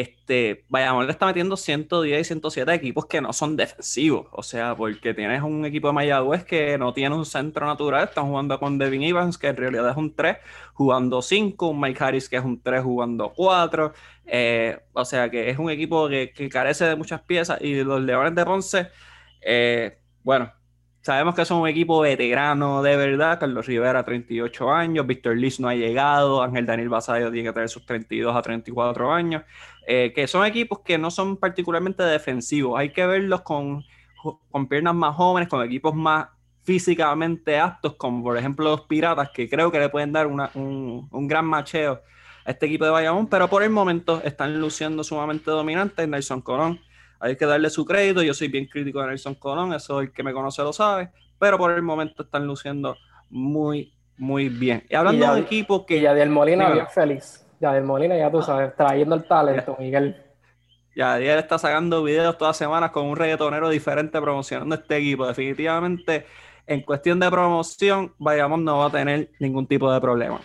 [0.00, 4.26] este, Bayamón le está metiendo 110 y 107 equipos que no son defensivos.
[4.32, 8.04] O sea, porque tienes un equipo de Mayagüez que no tiene un centro natural.
[8.04, 10.38] Están jugando con Devin Evans, que en realidad es un 3,
[10.74, 11.68] jugando 5.
[11.68, 13.92] Un Mike Harris, que es un 3, jugando 4.
[14.26, 17.60] Eh, o sea, que es un equipo que, carece de muchas piezas.
[17.60, 18.88] Y los Leones de Ponce,
[19.42, 20.52] eh, bueno,
[21.02, 23.40] Sabemos que son un equipo veterano de verdad.
[23.40, 25.06] Carlos Rivera, 38 años.
[25.06, 26.42] Víctor Liz no ha llegado.
[26.42, 29.42] Ángel Daniel Basayo tiene que tener sus 32 a 34 años.
[29.86, 32.78] Eh, que son equipos que no son particularmente defensivos.
[32.78, 33.84] Hay que verlos con,
[34.50, 36.28] con piernas más jóvenes, con equipos más
[36.62, 41.28] físicamente aptos, como por ejemplo los Piratas, que creo que le pueden dar un, un,
[41.28, 42.00] gran macheo
[42.44, 46.08] a este equipo de Bayamón, pero por el momento están luciendo sumamente dominantes.
[46.08, 46.80] Nelson Colón,
[47.22, 48.22] hay que darle su crédito.
[48.22, 51.56] Yo soy bien crítico de Nelson Colón, eso el que me conoce lo sabe, pero
[51.56, 52.96] por el momento están luciendo
[53.30, 54.84] muy, muy bien.
[54.90, 56.00] Y hablando de equipos que.
[56.00, 57.46] ya del Molina, bien feliz.
[57.60, 60.16] Ya del Molina, ya tú sabes, trayendo el talento, Miguel.
[60.94, 65.26] Ya, él está sacando videos todas las semanas con un reggaetonero diferente promocionando este equipo.
[65.26, 66.26] Definitivamente
[66.66, 70.40] en cuestión de promoción, Bayamón no va a tener ningún tipo de problema.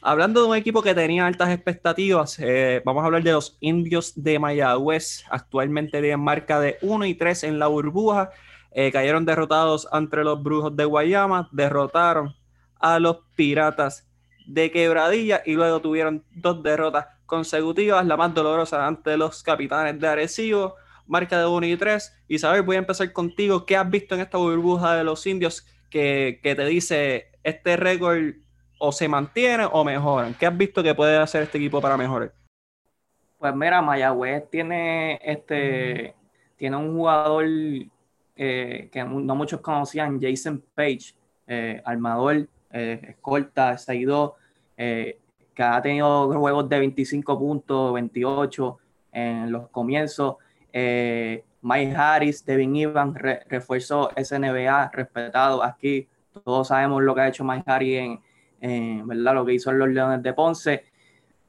[0.00, 4.12] Hablando de un equipo que tenía altas expectativas, eh, vamos a hablar de los indios
[4.14, 5.24] de Mayagüez.
[5.28, 8.30] Actualmente tienen marca de 1 y 3 en la burbuja.
[8.70, 12.36] Eh, cayeron derrotados ante los brujos de Guayama, derrotaron
[12.78, 14.06] a los piratas
[14.46, 20.06] de Quebradilla y luego tuvieron dos derrotas consecutivas, la más dolorosa ante los capitanes de
[20.06, 20.76] Arecibo,
[21.08, 22.22] marca de 1 y 3.
[22.28, 23.66] Isabel, voy a empezar contigo.
[23.66, 28.34] ¿Qué has visto en esta burbuja de los indios que, que te dice este récord
[28.78, 30.34] o se mantiene o mejoran?
[30.34, 32.32] ¿Qué has visto que puede hacer este equipo para mejorar?
[33.38, 36.14] Pues mira, Mayagüez tiene este
[36.56, 37.44] tiene un jugador
[38.36, 41.14] eh, que no muchos conocían, Jason Page,
[41.46, 44.34] eh, armador, eh, escolta, seguidor,
[44.76, 48.78] que ha tenido juegos de 25 puntos, 28
[49.12, 50.36] en los comienzos.
[50.72, 56.06] Mike Harris, Devin Evans, refuerzo SNBA, respetado aquí.
[56.44, 58.20] Todos sabemos lo que ha hecho Mike Harris en,
[58.60, 59.34] eh, ¿verdad?
[59.34, 60.84] Lo que hizo los Leones de Ponce.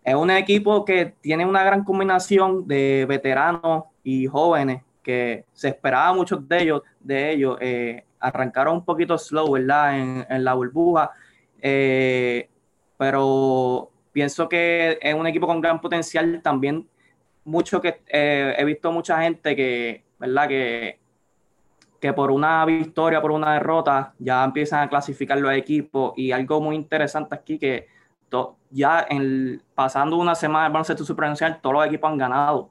[0.04, 6.14] Es un equipo que tiene una gran combinación de veteranos y jóvenes que se esperaba
[6.14, 10.26] muchos de ellos, de ellos eh, arrancaron un poquito slow, ¿verdad?
[10.30, 11.12] En, la burbuja,
[11.62, 12.50] eh,
[12.98, 16.88] pero pienso que es un equipo con gran potencial también.
[17.44, 20.48] Mucho que he visto mucha gente que, ¿verdad?
[20.48, 21.00] Que
[22.00, 26.14] que por una victoria, por una derrota, ya empiezan a clasificar los equipos.
[26.16, 27.88] Y algo muy interesante aquí que
[28.70, 32.70] ya en, pasando una semana del baloncesto supernacional, todos los equipos han ganado.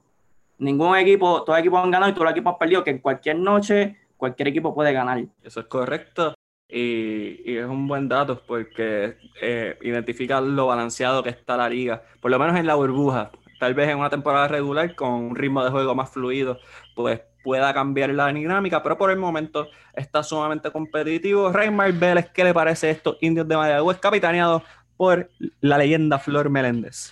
[0.57, 2.99] Ningún equipo, todos los equipos han ganado y todos los equipos han perdido, que en
[2.99, 5.23] cualquier noche cualquier equipo puede ganar.
[5.43, 6.33] Eso es correcto.
[6.67, 12.29] Y, es un buen dato porque eh, identifica lo balanceado que está la liga, por
[12.29, 13.31] lo menos en la burbuja.
[13.59, 16.59] Tal vez en una temporada regular con un ritmo de juego más fluido,
[16.95, 21.51] pues pueda cambiar la dinámica, pero por el momento está sumamente competitivo.
[21.51, 24.63] Raymar Vélez, ¿qué le parece estos indios de Mayagüez capitaneados
[24.97, 25.29] por
[25.61, 27.11] la leyenda Flor Meléndez?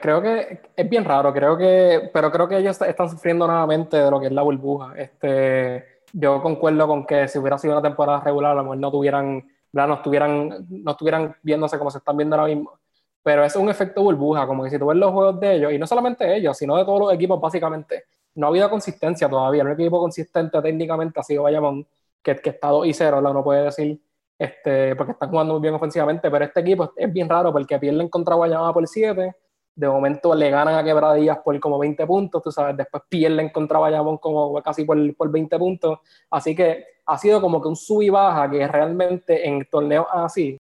[0.00, 4.10] Creo que es bien raro, creo que, pero creo que ellos están sufriendo nuevamente de
[4.10, 4.92] lo que es la burbuja.
[4.96, 8.90] Este, yo concuerdo con que si hubiera sido una temporada regular, a lo mejor no
[8.90, 12.78] tuvieran, no estuvieran, no estuvieran viéndose como se están viendo ahora mismo.
[13.22, 15.78] Pero es un efecto burbuja, como que si tú ves los juegos de ellos, y
[15.78, 19.62] no solamente ellos, sino de todos los equipos, básicamente, no ha habido consistencia todavía.
[19.62, 21.86] El equipo consistente técnicamente ha sido Bayamón,
[22.22, 24.00] que, que está 2 y 0, no puede decir,
[24.38, 28.08] este, porque están jugando muy bien ofensivamente, pero este equipo es bien raro porque pierden
[28.08, 29.34] contra Guayama por 7,
[29.76, 33.78] de momento le ganan a Quebradillas por como 20 puntos, tú sabes, después pierden contra
[33.78, 35.98] Bayamón como casi por, por 20 puntos,
[36.30, 40.56] así que ha sido como que un sub y baja que realmente en torneos así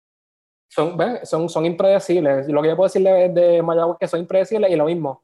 [0.69, 2.49] son, son, son impredecibles.
[2.49, 5.23] Lo que yo puedo decirle de Mayagüez es que son impredecibles y lo mismo,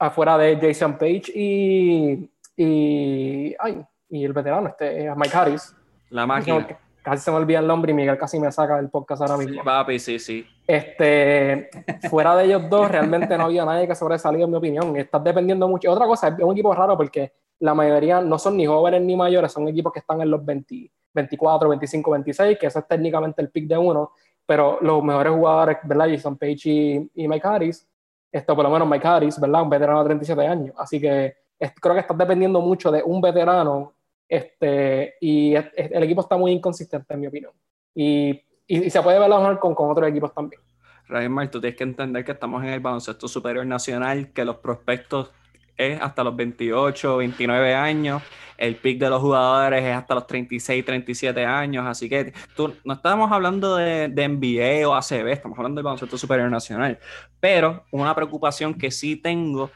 [0.00, 5.76] afuera de Jason Page y, y, ay, y el veterano, este, eh, Mike Harris.
[6.08, 6.66] La máquina.
[7.02, 9.54] Casi se me olvida el nombre y Miguel casi me saca del podcast ahora mismo.
[9.54, 10.46] Sí, papi, sí, sí.
[10.66, 11.70] Este,
[12.10, 14.96] fuera de ellos dos, realmente no había nadie que sobresalido, en mi opinión.
[14.96, 15.90] Estás dependiendo mucho.
[15.90, 19.52] Otra cosa, es un equipo raro porque la mayoría no son ni jóvenes ni mayores,
[19.52, 23.50] son equipos que están en los 20, 24, 25, 26, que ese es técnicamente el
[23.50, 24.12] pick de uno,
[24.44, 26.08] pero los mejores jugadores, ¿verdad?
[26.10, 27.89] Jason Page y, y Mike Harris
[28.32, 29.62] esto por lo menos Mike Harris, ¿verdad?
[29.62, 30.74] Un veterano de 37 años.
[30.78, 31.34] Así que
[31.80, 33.94] creo que está dependiendo mucho de un veterano
[34.28, 37.52] este, y el equipo está muy inconsistente, en mi opinión.
[37.94, 40.62] Y, y, se puede ver con, con otros equipos también.
[41.08, 45.32] Raymar, tú tienes que entender que estamos en el baloncesto superior nacional, que los prospectos
[45.80, 48.22] es hasta los 28, 29 años.
[48.58, 51.86] El pick de los jugadores es hasta los 36, 37 años.
[51.86, 56.18] Así que tú, no estamos hablando de, de NBA o ACB, estamos hablando del baloncesto
[56.18, 56.98] superior nacional.
[57.40, 59.70] Pero una preocupación que sí tengo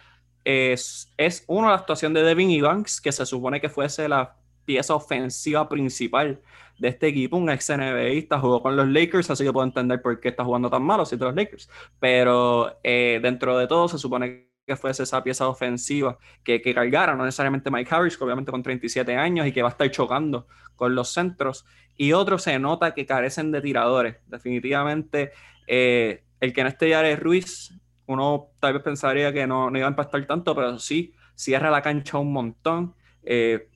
[0.45, 4.37] es, es uno, la actuación de Devin Evans, que se supone que fuese la
[4.67, 6.40] pieza ofensiva principal
[6.79, 10.21] de este equipo, un ex NBAista, jugó con los Lakers, así que puedo entender por
[10.21, 11.71] qué está jugando tan malo si los Lakers.
[11.99, 17.14] Pero eh, dentro de todo se supone que fuese esa pieza ofensiva que, que cargara,
[17.14, 20.46] no necesariamente Mike Harris, que obviamente con 37 años y que va a estar chocando
[20.77, 24.16] con los centros, y otros se nota que carecen de tiradores.
[24.27, 25.33] Definitivamente,
[25.66, 27.74] eh, el que no esté es Ruiz,
[28.07, 31.83] uno tal vez pensaría que no, no, iba a impactar tanto, pero sí, cierra la
[31.83, 32.94] cancha un montón.
[33.22, 33.68] Eh,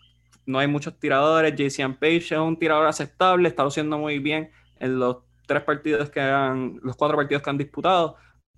[0.47, 1.55] no hay muchos tiradores.
[1.55, 6.21] JCN Page es un tirador aceptable, está haciendo muy bien en los tres partidos que
[6.21, 8.17] han, los cuatro partidos que han disputado,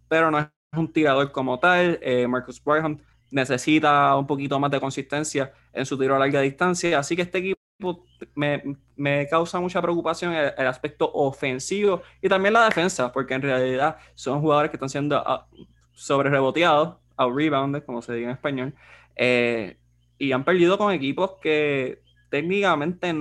[0.08, 0.46] pero no es
[0.78, 1.98] un tirador como tal.
[2.02, 2.98] Eh, Marcus Barham
[3.30, 6.98] necesita un poquito más de consistencia en su tiro a larga distancia.
[6.98, 8.04] Así que este equipo
[8.34, 14.40] me, causa mucha preocupación el, aspecto ofensivo y también la defensa, porque en realidad son
[14.40, 18.74] jugadores que están siendo uh, sobre reboteados, out rebounded, como se dice en español,
[19.16, 19.78] eh,
[20.18, 23.12] y han perdido con equipos que técnicamente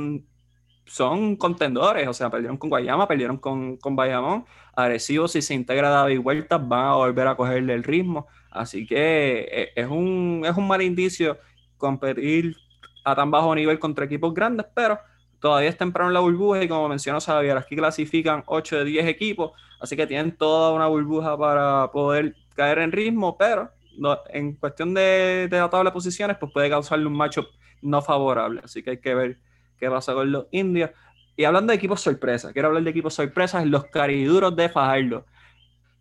[0.89, 4.45] son contendores, o sea, perdieron con Guayama, perdieron con, con Bayamón.
[4.75, 8.27] Arecibo, si se integra David Huertas, van a volver a cogerle el ritmo.
[8.49, 11.37] Así que eh, es un, es un mal indicio
[11.77, 12.55] competir
[13.05, 14.99] a tan bajo nivel contra equipos grandes, pero
[15.39, 19.07] todavía es temprano en la burbuja y como mencionó Xavier, aquí clasifican 8 de 10
[19.07, 23.69] equipos, así que tienen toda una burbuja para poder caer en ritmo, pero
[24.29, 27.45] en cuestión de, de, la tabla de posiciones, pues puede causarle un matchup
[27.81, 29.37] no favorable, así que hay que ver
[29.79, 30.91] qué pasa con los indios.
[31.35, 35.25] Y hablando de equipos sorpresa, quiero hablar de equipos sorpresas, los cariduros de Fajardo,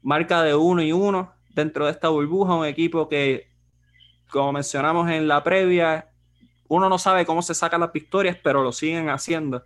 [0.02, 3.48] marca de 1 y 1 dentro de esta burbuja, un equipo que,
[4.30, 6.10] como mencionamos en la previa,
[6.68, 9.64] uno no sabe cómo se sacan las victorias, pero lo siguen haciendo.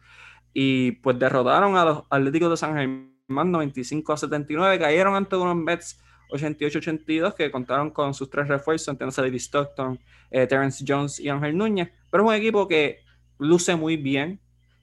[0.52, 5.56] Y pues derrotaron a los Atléticos de San Germán 95 a 79, cayeron ante unos
[5.56, 6.00] Mets
[6.32, 11.56] 88-82 que contaron con sus tres refuerzos, entonces David Stockton, eh, Terence Jones y Ángel
[11.56, 13.00] Núñez, pero es un equipo que
[13.38, 14.40] luce muy bien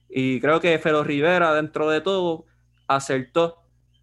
[0.08, 2.44] y creo que Felo Rivera dentro de todo
[2.88, 3.58] acertó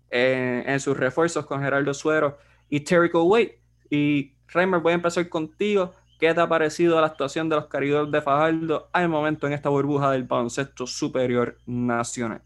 [0.10, 2.38] en, sus refuerzos con Gerardo Suero
[2.70, 3.60] y Terry Wade.
[3.90, 5.92] Y Reimer, voy a empezar contigo.
[6.20, 9.70] ¿Qué te ha parecido la actuación de los caridores de Fajardo al momento en esta
[9.70, 12.42] burbuja del baloncesto superior nacional?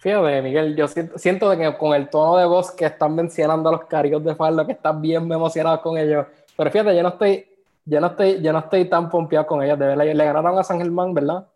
[0.00, 3.84] Fíjate, Miguel, yo siento, que con el tono de voz que están mencionando a los
[3.86, 7.46] caridores de Fajardo, que están bien emocionado con ellos, pero fíjate, yo no estoy,
[7.84, 10.62] yo no estoy, yo no estoy tan pompeado con ellos, de verdad, le ganaron a
[10.62, 11.48] San Germán, ¿verdad?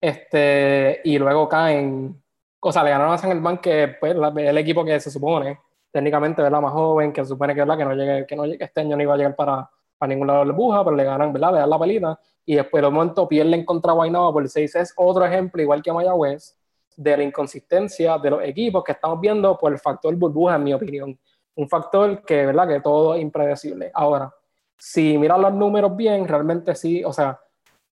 [0.00, 2.22] Este, y luego caen,
[2.60, 5.58] o sea, le ganaron a San Germán, que pues, el equipo que se supone,
[5.90, 6.60] técnicamente, ¿verdad?
[6.60, 7.78] Más joven, que se supone que, ¿verdad?
[7.78, 10.26] que no llegue, que no llegue, este año no iba a llegar para a ningún
[10.26, 11.52] lado de la buja, pero le ganan, ¿verdad?
[11.52, 14.76] Le dan la pelita y después de un momento pierden contra Guaynabo por el 6
[14.76, 16.56] es otro ejemplo, igual que Mayagüez,
[16.96, 20.72] de la inconsistencia de los equipos que estamos viendo por el factor burbuja, en mi
[20.72, 21.18] opinión.
[21.56, 22.68] Un factor que, ¿verdad?
[22.68, 23.90] Que todo es impredecible.
[23.92, 24.32] Ahora,
[24.78, 27.40] si miran los números bien, realmente sí, o sea,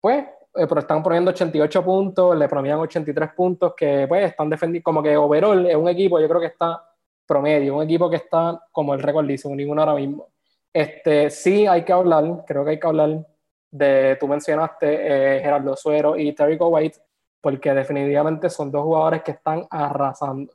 [0.01, 4.85] pues, eh, pero están poniendo 88 puntos, le promedian 83 puntos, que pues están defendiendo,
[4.85, 6.83] como que overall es un equipo, yo creo que está
[7.27, 10.29] promedio, un equipo que está como el récord dice, ninguno ahora mismo.
[10.73, 13.27] Este, sí hay que hablar, creo que hay que hablar
[13.71, 16.99] de, tú mencionaste eh, Gerardo Suero y Terry White,
[17.41, 20.53] porque definitivamente son dos jugadores que están arrasando,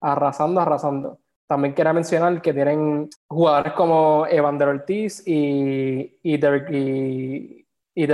[0.00, 1.18] arrasando, arrasando.
[1.46, 8.08] También quiero mencionar que tienen jugadores como Evander Ortiz y, y, Derek, y, y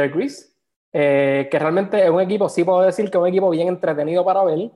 [0.95, 4.25] eh, que realmente es un equipo, sí puedo decir que es un equipo bien entretenido
[4.25, 4.71] para ver.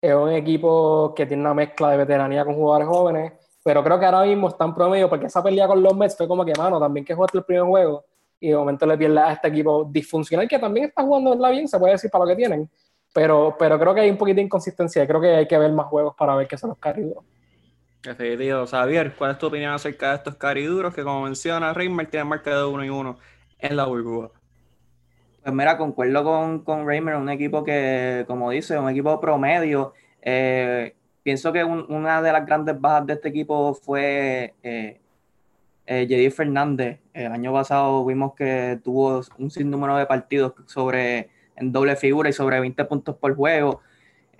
[0.00, 4.06] Es un equipo que tiene una mezcla de veteranía con jugadores jóvenes pero creo que
[4.06, 7.04] ahora mismo están promedio porque esa pelea con los Mets fue como que, mano, también
[7.04, 8.04] que jugaste el primer juego
[8.38, 11.68] y de momento le pierde a este equipo disfuncional que también está jugando la bien,
[11.68, 12.70] se puede decir para lo que tienen.
[13.12, 15.06] Pero, pero creo que hay un poquito de inconsistencia.
[15.06, 17.24] Creo que hay que ver más juegos para ver qué son los cariduros.
[18.02, 18.66] Definitivo.
[18.66, 22.56] Javier, ¿cuál es tu opinión acerca de estos cariduros que, como menciona Reimer, tienen marca
[22.56, 23.18] de uno y uno
[23.58, 24.30] en la burbuja?
[25.42, 29.92] Pues mira, concuerdo con, con Reimer, un equipo que, como dice, un equipo promedio.
[30.22, 35.00] Eh, pienso que una de las grandes bajas de este equipo fue eh,
[35.86, 37.00] eh Fernández.
[37.12, 42.32] El año pasado vimos que tuvo un sinnúmero de partidos sobre en doble figura y
[42.32, 43.82] sobre 20 puntos por juego.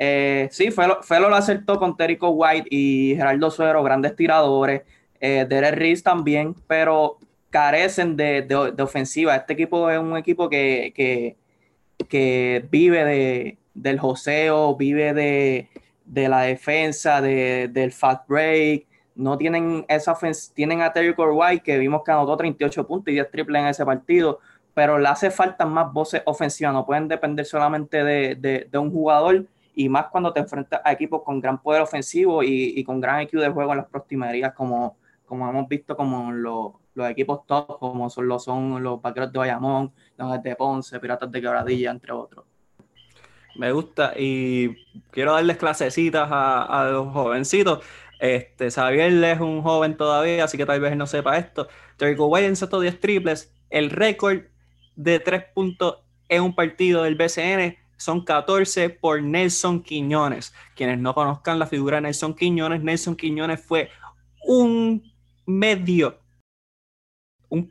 [0.03, 4.81] Eh, sí, Felo, lo acertó con Terico White y Gerardo Suero, grandes tiradores.
[5.21, 7.19] Eh, Derek Reese también, pero
[7.51, 9.37] carecen de, ofensiva.
[9.37, 11.37] Este equipo es un equipo que,
[12.09, 15.69] que, vive de, del joseo, vive de,
[16.07, 18.87] de la defensa, de, del fast break.
[19.17, 20.17] No tienen esa
[20.55, 23.85] tienen a Terry White que vimos que anotó 38 puntos y 10 triples en ese
[23.85, 24.39] partido,
[24.73, 26.73] pero le hace falta más voces ofensivas.
[26.73, 31.41] No pueden depender solamente de, un jugador y más cuando te enfrentas a equipos con
[31.41, 35.69] gran poder ofensivo y, con gran IQ de juego en las proximerías, como, como hemos
[35.69, 36.73] visto como los,
[37.09, 41.41] equipos top, como son, los, son los Vaqueros de Bayamón, los de Ponce, Piratas de
[41.41, 42.45] Quebradilla, entre otros.
[43.57, 44.77] Me gusta y
[45.11, 47.85] quiero darles clasecitas a, los jovencitos.
[48.19, 51.69] Este, Xavier es un joven todavía, así que tal vez no sepa esto.
[51.99, 53.55] Jericho White en estos 10 triples.
[53.71, 54.43] El récord
[54.95, 55.99] de 3 puntos
[56.29, 60.55] en un partido del BCN son 14 por Nelson Quiñones.
[60.75, 63.91] Quienes no conozcan la figura de Nelson Quiñones, Nelson Quiñones fue
[64.47, 65.03] un
[65.47, 66.19] medio,
[67.49, 67.71] un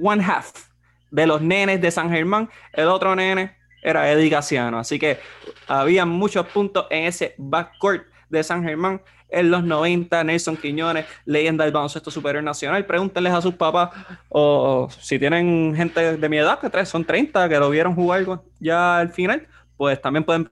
[0.00, 0.68] one half
[1.10, 2.50] de los nenes de San Germán.
[2.72, 4.78] El otro nene era Eddie Casiano.
[4.78, 5.18] Así que
[5.66, 9.02] había muchos puntos en ese backcourt de San Germán
[9.32, 10.22] en los 90.
[10.24, 12.86] Nelson Quiñones, leyenda del baloncesto superior nacional.
[12.86, 13.90] Pregúntenles a sus papás
[14.28, 18.24] o si tienen gente de mi edad, que son 30, que lo vieron jugar
[18.60, 20.50] ya al final, pues también pueden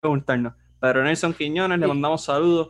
[0.00, 0.54] preguntarnos.
[0.80, 2.68] Pero Nelson Quiñones, le mandamos saludos.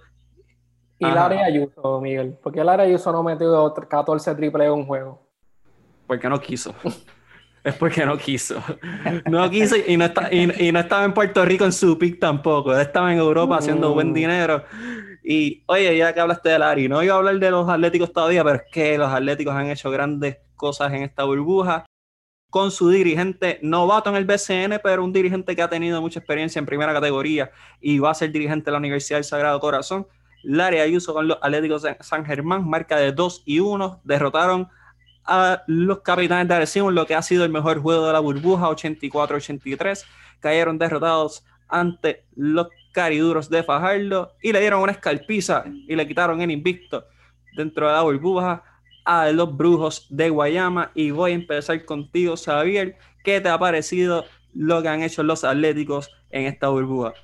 [0.99, 2.37] Y Lara Ayuso, Miguel.
[2.43, 5.29] ¿Por qué Lara Ayuso no metió 14 triple en un juego?
[6.07, 6.75] Porque no quiso.
[7.65, 8.63] es porque no quiso.
[9.27, 12.77] No quiso y no, está, y, no estaba en Puerto Rico en su pick tampoco.
[12.77, 14.15] Estaba en Europa haciendo buen mm.
[14.15, 14.65] dinero.
[15.23, 18.43] Y oye, ya que hablaste de Larry, no iba a hablar de los Atléticos todavía,
[18.43, 21.85] pero es que los Atléticos han hecho grandes cosas en esta burbuja
[22.51, 26.59] con su dirigente novato en el BCN, pero un dirigente que ha tenido mucha experiencia
[26.59, 30.07] en primera categoría y va a ser dirigente de la Universidad del Sagrado Corazón.
[30.43, 34.69] Larry Ayuso con los Atléticos de San Germán, marca de 2 y 1, derrotaron
[35.25, 38.69] a los capitanes de Arecibo lo que ha sido el mejor juego de la burbuja,
[38.71, 40.05] 84-83.
[40.41, 46.41] Cayeron derrotados ante los cariduros de Fajardo y le dieron una escalpiza y le quitaron
[46.41, 47.05] el invicto
[47.57, 48.63] dentro de la burbuja
[49.09, 50.91] a los brujos de Guayama.
[50.95, 52.99] Y voy a empezar contigo, Xavier.
[53.25, 57.15] ¿Qué te ha parecido lo que han hecho los atléticos en esta burbuja?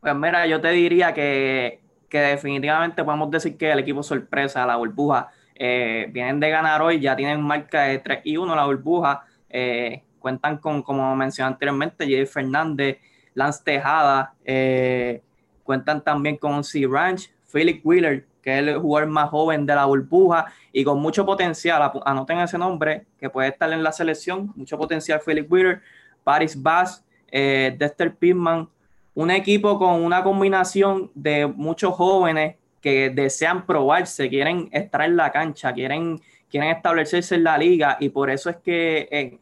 [0.00, 4.74] Pues mira, yo te diría que, que definitivamente podemos decir que el equipo sorpresa, la
[4.76, 9.24] burbuja, eh, vienen de ganar hoy, ya tienen marca de 3 y 1 la burbuja.
[9.48, 12.98] Eh, cuentan con, como mencioné anteriormente, Jay Fernández,
[13.34, 15.22] Lance Tejada, eh,
[15.62, 16.84] cuentan también con C.
[16.90, 21.24] Ranch, Philip Wheeler, que es el jugador más joven de la burbuja y con mucho
[21.26, 21.90] potencial.
[22.04, 24.52] Anoten ese nombre, que puede estar en la selección.
[24.56, 25.80] Mucho potencial, Philip Wheeler,
[26.24, 28.68] Paris Bass, Dexter Pittman.
[29.14, 35.30] Un equipo con una combinación de muchos jóvenes que desean probarse, quieren estar en la
[35.30, 39.38] cancha, quieren, quieren establecerse en la liga y por eso es que eh,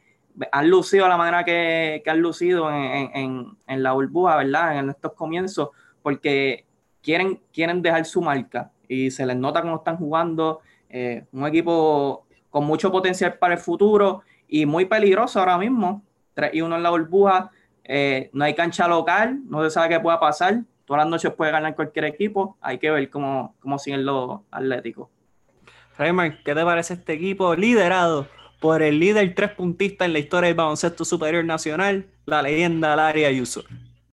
[0.51, 4.79] han lucido la manera que, han lucido en, la burbuja, ¿verdad?
[4.79, 5.71] En estos comienzos,
[6.03, 6.65] porque
[7.03, 10.61] quieren, quieren dejar su marca y se les nota cómo están jugando.
[10.89, 16.03] Eh, un equipo con mucho potencial para el futuro y muy peligroso ahora mismo.
[16.35, 17.51] 3 y 1 en la burbuja.
[17.85, 21.53] Eh, no hay cancha local, no se sabe qué pueda pasar todas las noches puede
[21.53, 22.57] ganar cualquier equipo.
[22.63, 25.09] Hay que ver cómo, cómo siguen los atléticos.
[25.99, 28.27] Raymond, ¿qué te parece este equipo liderado
[28.59, 33.27] por el líder tres puntista en la historia del baloncesto superior nacional, la leyenda Larry
[33.27, 33.65] Ayuso?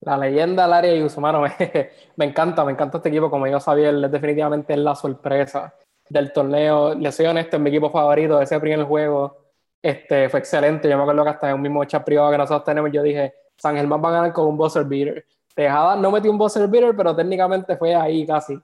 [0.09, 1.43] La leyenda Larry Ayuso, mano,
[2.15, 3.29] me, encanta, me encanta este equipo.
[3.29, 5.75] Como yo sabía, él definitivamente es la sorpresa
[6.09, 6.95] del torneo.
[6.95, 8.41] Le soy honesto, es mi equipo favorito.
[8.41, 9.37] Ese primer juego
[9.79, 10.89] este, fue excelente.
[10.89, 13.35] Yo me acuerdo que hasta en un mismo chat privado que nosotros tenemos, yo dije,
[13.55, 15.23] San Germán va a ganar con un buzzer beater.
[15.53, 18.59] Tejada no metió un buzzer beater, pero técnicamente fue ahí casi.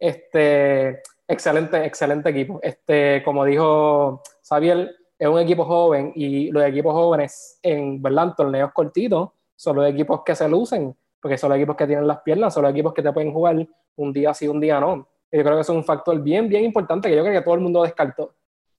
[0.00, 2.58] Este, excelente, excelente equipo.
[2.60, 8.34] Este, como dijo Xavier, es un equipo joven y los equipos jóvenes en, ¿verdad?
[8.36, 9.28] torneos cortitos
[9.58, 12.62] son los equipos que se lucen, porque son los equipos que tienen las piernas, son
[12.62, 15.08] los equipos que te pueden jugar un día sí, un día no.
[15.32, 17.60] yo creo que es un factor bien, bien importante que yo creo que todo el
[17.60, 18.34] mundo descartó.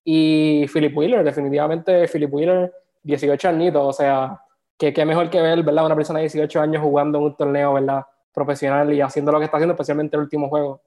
[0.06, 2.74] Y Philip Wheeler, definitivamente Philip Wheeler,
[3.04, 4.42] 18 añitos, o sea,
[4.78, 5.86] que qué mejor que ver, ¿verdad?
[5.86, 8.06] Una persona de 18 años jugando en un torneo, ¿verdad?
[8.34, 10.82] Profesional y haciendo lo que está haciendo, especialmente el último juego.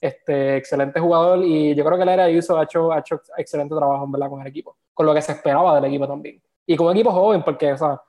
[0.00, 3.74] Este, excelente jugador y yo creo que el era Ayuso ha hecho, ha hecho excelente
[3.74, 4.30] trabajo, ¿verdad?
[4.30, 6.42] Con el equipo, con lo que se esperaba del equipo también.
[6.66, 8.00] Y con un equipo joven, porque, o sea,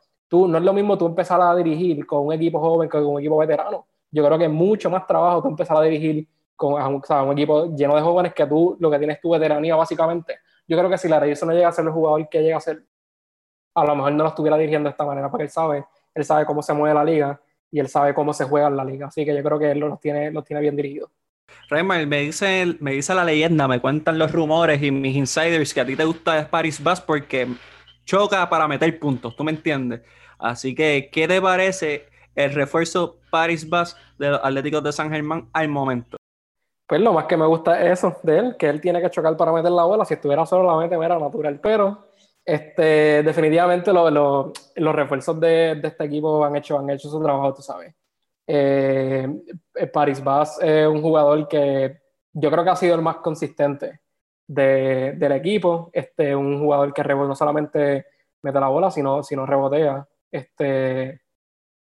[0.47, 3.19] no es lo mismo tú empezar a dirigir con un equipo joven que con un
[3.19, 3.87] equipo veterano.
[4.11, 7.95] Yo creo que es mucho más trabajo tú empezar a dirigir con un equipo lleno
[7.95, 10.39] de jóvenes que tú, lo que tienes tu veteranía básicamente.
[10.67, 12.83] Yo creo que si la no llega a ser el jugador que llega a ser,
[13.73, 16.45] a lo mejor no lo estuviera dirigiendo de esta manera, porque él sabe, él sabe
[16.45, 19.07] cómo se mueve la liga y él sabe cómo se juega en la liga.
[19.07, 21.11] Así que yo creo que él los tiene, los tiene bien dirigidos.
[21.69, 25.81] Raymond, me dice, me dice la leyenda, me cuentan los rumores y mis insiders que
[25.81, 27.47] a ti te gusta Paris Bass porque
[28.05, 30.01] choca para meter puntos, ¿tú me entiendes?
[30.39, 32.05] Así que, ¿qué te parece
[32.35, 36.17] el refuerzo Paris Bass de los Atléticos de San Germán al momento?
[36.87, 39.35] Pues lo más que me gusta es eso de él, que él tiene que chocar
[39.35, 40.05] para meter la bola.
[40.05, 41.59] Si estuviera solo la mete, era natural.
[41.59, 42.05] Pero
[42.45, 47.95] este, definitivamente los refuerzos de, este equipo han hecho, han hecho su trabajo, tú sabes.
[48.45, 49.27] Eh,
[49.91, 51.99] Paris Bass es un jugador que
[52.33, 54.01] yo creo que ha sido el más consistente
[54.45, 55.89] del equipo.
[55.91, 58.05] Este, un jugador que no solamente
[58.43, 60.07] mete la bola, sino, sino rebotea.
[60.35, 61.21] Este,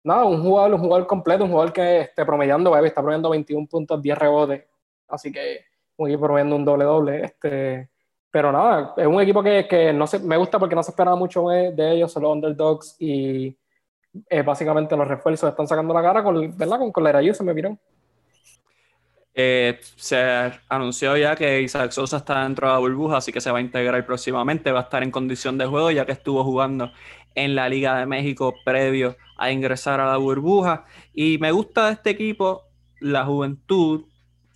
[0.04, 4.00] nada, un jugador, un jugador completo, un jugador que esté promediando, está promediando 21 puntos,
[4.00, 4.64] 10 rebotes.
[5.08, 5.64] Así que
[5.96, 7.24] un equipo promediando un doble-doble.
[7.24, 7.90] Este,
[8.30, 11.16] pero nada, es un equipo que, que no se, me gusta porque no se esperaba
[11.16, 13.56] mucho de, ellos, son los underdogs y
[14.30, 16.78] eh, básicamente los refuerzos están sacando la cara con, ¿verdad?
[16.78, 17.78] con Colera se me vieron.
[19.40, 20.16] Eh, se
[20.68, 23.60] anunció ya que Isaac Sosa está dentro de la burbuja, así que se va a
[23.60, 26.90] integrar próximamente, va a estar en condición de juego ya que estuvo jugando
[27.34, 30.84] en la Liga de México previo a ingresar a la burbuja.
[31.14, 32.64] Y me gusta de este equipo
[33.00, 34.04] la juventud.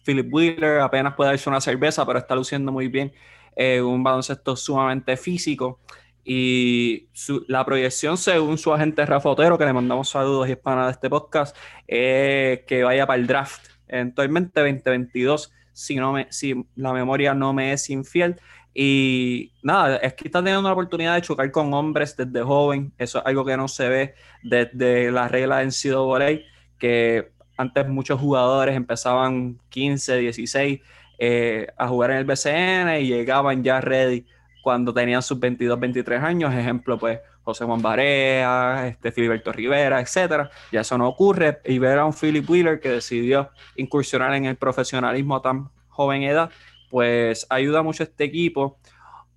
[0.05, 3.13] Philip Wheeler apenas puede darse una cerveza, pero está luciendo muy bien
[3.57, 5.81] eh, un baloncesto sumamente físico.
[6.25, 7.09] Y
[7.49, 11.11] la proyección, según su agente Rafa Otero, que le mandamos saludos y hispanas de este
[11.11, 11.57] podcast,
[11.87, 17.53] es que vaya para el draft eventualmente 2022, si, no me, si la memoria no
[17.53, 18.41] me es infiel.
[18.75, 22.93] Y nada, es que está teniendo la oportunidad de chocar con hombres desde joven.
[22.99, 26.41] Eso es algo que no se ve desde la regla de NCAA,
[26.79, 30.81] que antes muchos jugadores empezaban 15, 16
[31.19, 34.27] eh, a jugar en el BCN y llegaban ya ready
[34.63, 36.55] cuando tenían sus 22, 23 años.
[36.55, 40.51] Ejemplo, pues José Juan Barea, este, Filiberto Rivera, etcétera.
[40.71, 41.61] Ya eso no ocurre.
[41.65, 46.23] Y ver a un Philip Wheeler que decidió incursionar en el profesionalismo a tan joven
[46.23, 46.51] edad,
[46.93, 48.79] pues ayuda mucho a este equipo.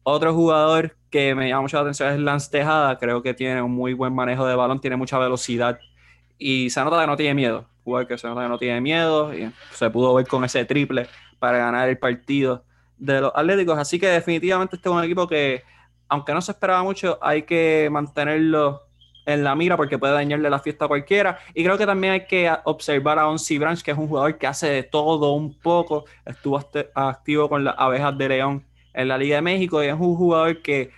[0.03, 2.97] Otro jugador que me llama mucho la atención es Lance Tejada.
[2.99, 5.79] Creo que tiene un muy buen manejo de balón, tiene mucha velocidad
[6.37, 7.65] y se nota que no tiene miedo.
[7.85, 11.07] Jugador que se nota que no tiene miedo y se pudo ver con ese triple
[11.39, 12.65] para ganar el partido
[12.97, 13.79] de los Atléticos.
[13.79, 15.63] Así que definitivamente este es un equipo que
[16.09, 18.84] aunque no se esperaba mucho, hay que mantenerlo
[19.25, 21.39] en la mira porque puede dañarle la fiesta a cualquiera.
[21.53, 24.47] Y creo que también hay que observar a Onsi Branch, que es un jugador que
[24.47, 26.05] hace de todo un poco.
[26.25, 26.61] Estuvo
[26.93, 30.61] activo con las abejas de León en la Liga de México y es un jugador
[30.61, 30.91] que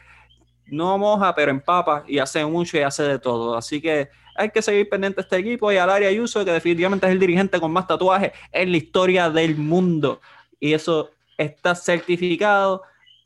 [0.67, 3.55] no moja, pero empapa y hace mucho y hace de todo.
[3.55, 7.07] Así que hay que seguir pendiente de este equipo y al área Ayuso, que definitivamente
[7.07, 10.21] es el dirigente con más tatuajes en la historia del mundo.
[10.59, 12.83] Y eso está certificado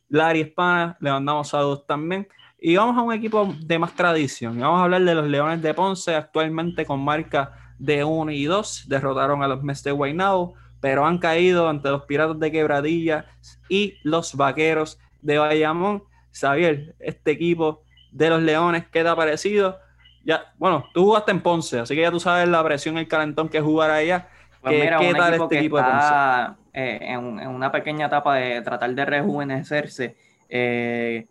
[0.09, 2.27] Larry Hispana, le mandamos saludos también.
[2.63, 4.59] Y vamos a un equipo de más tradición.
[4.59, 8.85] vamos a hablar de los Leones de Ponce, actualmente con marca de 1 y 2.
[8.87, 13.25] Derrotaron a los Mets de Guaynabo, pero han caído ante los Piratas de Quebradilla
[13.67, 16.03] y los Vaqueros de Bayamón.
[16.31, 17.81] Xavier, este equipo
[18.11, 19.79] de los Leones, ¿qué te ha parecido?
[20.23, 23.49] Ya, bueno, tú jugaste en Ponce, así que ya tú sabes la presión, el calentón
[23.49, 24.29] que es jugar allá.
[24.61, 26.61] Pues ¿Qué, tal este equipo de Ponce?
[26.73, 30.15] Eh, en, una pequeña etapa de tratar de rejuvenecerse.
[30.47, 31.25] Eh,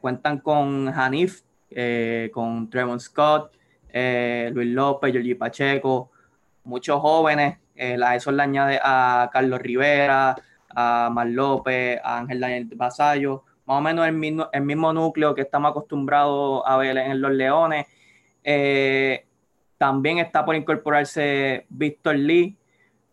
[0.00, 3.52] cuentan con Hanif, eh, con Trevon Scott,
[3.92, 6.10] Luis López, Jorge Pacheco,
[6.64, 7.58] muchos jóvenes.
[7.76, 10.36] a eso le añade a Carlos Rivera,
[10.74, 15.34] a Mar López, a Ángel Daniel Basayo, más o menos el mismo, el mismo núcleo
[15.34, 17.86] que estamos acostumbrados a ver en los Leones.
[19.78, 22.58] también está por incorporarse Víctor Lee,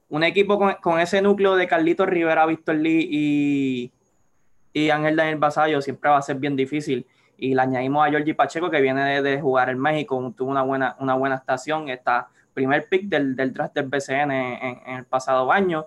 [0.09, 3.91] un equipo con, ese núcleo de Carlitos Rivera, Víctor Lee y,
[4.75, 7.07] y Ángel Daniel Basayo siempre va a ser bien difícil.
[7.37, 10.97] Y le añadimos a Georgie Pacheco, que viene de, jugar en México, tuvo una buena,
[10.99, 15.85] una buena estación, está primer pick del, del draft del BCN en, el pasado año,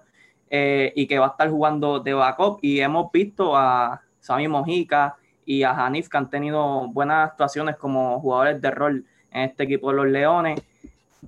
[0.49, 2.61] eh, y que va a estar jugando de backup.
[2.62, 8.18] Y hemos visto a Sami Mojica y a Hanif, que han tenido buenas actuaciones como
[8.20, 10.62] jugadores de rol en este equipo de los Leones.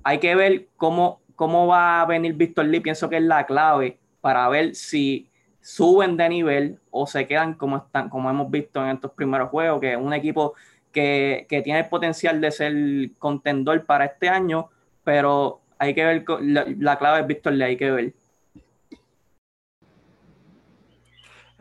[0.03, 3.97] Hay que ver cómo cómo va a venir Víctor Lee, pienso que es la clave
[4.21, 5.27] para ver si
[5.61, 9.79] suben de nivel o se quedan como están, como hemos visto en estos primeros juegos,
[9.79, 10.55] que es un equipo
[10.91, 12.73] que, tiene el potencial de ser
[13.17, 14.69] contendor para este año,
[15.03, 18.13] pero hay que ver, la, clave es Víctor Lee, hay que ver.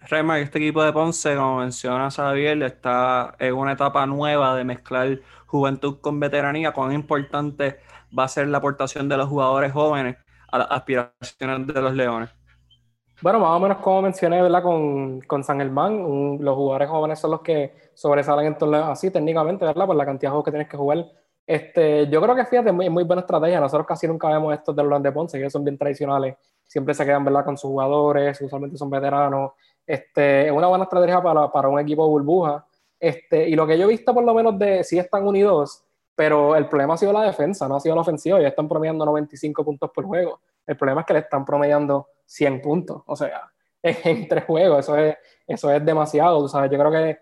[0.08, 5.20] Raymar, este equipo de Ponce, como menciona Xavier, está en una etapa nueva de mezclar
[5.46, 7.78] juventud con veteranía, con importante
[8.16, 10.16] va a ser la aportación de los jugadores jóvenes
[10.50, 12.39] a las aspiraciones de los Leones?
[13.22, 14.62] Bueno, más o menos como mencioné, ¿verdad?
[14.62, 19.64] Con, con San Germán, los jugadores jóvenes son los que sobresalen en torneos así técnicamente,
[19.64, 19.86] ¿verdad?
[19.86, 21.06] Por la cantidad de juegos que tienes que jugar.
[21.46, 23.60] Este, yo creo que fíjate, es muy, muy buena estrategia.
[23.60, 26.36] Nosotros casi nunca vemos estos de los de Ponce, que son bien tradicionales.
[26.66, 27.44] Siempre se quedan, ¿verdad?
[27.44, 29.52] Con sus jugadores, usualmente son veteranos.
[29.86, 32.64] Este, es una buena estrategia para, para un equipo burbuja.
[32.98, 35.84] Este, y lo que yo he visto, por lo menos, de si están unidos,
[36.20, 38.38] pero el problema ha sido la defensa, no ha sido la ofensiva.
[38.38, 40.42] Ellos están promediando 95 puntos por juego.
[40.66, 43.02] El problema es que le están promediando 100 puntos.
[43.06, 43.50] O sea,
[43.82, 45.16] en, tres juegos, eso es,
[45.46, 46.46] eso es demasiado.
[46.46, 46.70] ¿sabes?
[46.70, 47.18] Yo creo que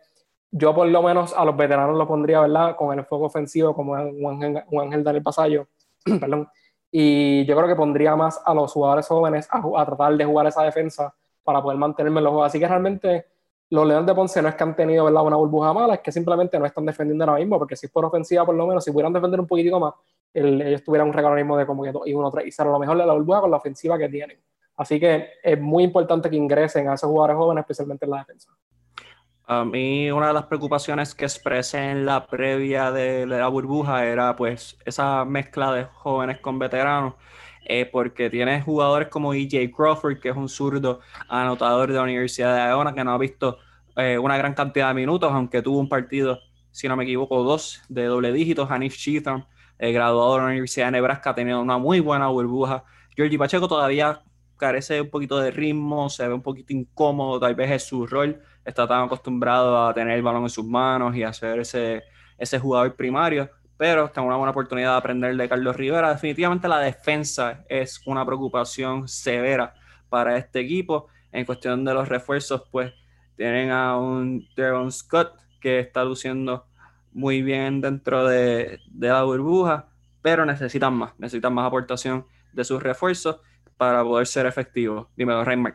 [0.50, 2.74] yo por lo menos a los veteranos lo pondría, ¿verdad?
[2.74, 5.68] Con el enfoque ofensivo como un Ángel, un Ángel Daniel Pasayo.
[6.20, 6.48] Perdón.
[6.90, 10.48] Y yo creo que pondría más a los jugadores jóvenes a, a, tratar de jugar
[10.48, 12.48] esa defensa para poder mantenerme en los juegos.
[12.48, 13.26] Así que realmente
[13.70, 15.22] los Leones de Ponce no es que han tenido ¿verdad?
[15.22, 18.04] una burbuja mala, es que simplemente no están defendiendo ahora mismo, porque si es por
[18.04, 19.94] ofensiva, por lo menos, si pudieran defender un poquitico más,
[20.32, 23.06] ellos tuvieran un mismo de como que y uno tres, y será lo mejor de
[23.06, 24.38] la burbuja con la ofensiva que tienen.
[24.76, 28.52] Así que es muy importante que ingresen a esos jugadores jóvenes, especialmente en la defensa.
[29.44, 34.36] A mí una de las preocupaciones que expresé en la previa de, la burbuja era
[34.36, 37.14] pues esa mezcla de jóvenes con veteranos,
[37.68, 42.54] eh, porque tienes jugadores como EJ Crawford, que es un zurdo anotador de la Universidad
[42.54, 43.58] de Iona, que no ha visto
[43.94, 46.38] eh, una gran cantidad de minutos, aunque tuvo un partido,
[46.70, 48.66] si no me equivoco, dos de doble dígito.
[48.70, 49.44] Hanif Cheatham,
[49.78, 52.84] eh, graduado de la Universidad de Nebraska, ha tenido una muy buena burbuja.
[53.14, 54.22] Georgie Pacheco todavía
[54.56, 58.40] carece un poquito de ritmo, se ve un poquito incómodo, tal vez es su rol,
[58.64, 62.02] está tan acostumbrado a tener el balón en sus manos y a ser ese,
[62.38, 66.10] ese jugador primario pero tengo una buena oportunidad de aprender de Carlos Rivera.
[66.10, 69.72] Definitivamente la defensa es una preocupación severa
[70.08, 71.06] para este equipo.
[71.30, 72.92] En cuestión de los refuerzos, pues
[73.36, 76.66] tienen a un Devon Scott que está luciendo
[77.12, 79.86] muy bien dentro de, la burbuja,
[80.22, 83.40] pero necesitan más, necesitan más aportación de sus refuerzos
[83.76, 85.06] para poder ser efectivos.
[85.16, 85.74] Dímelo, Reymar.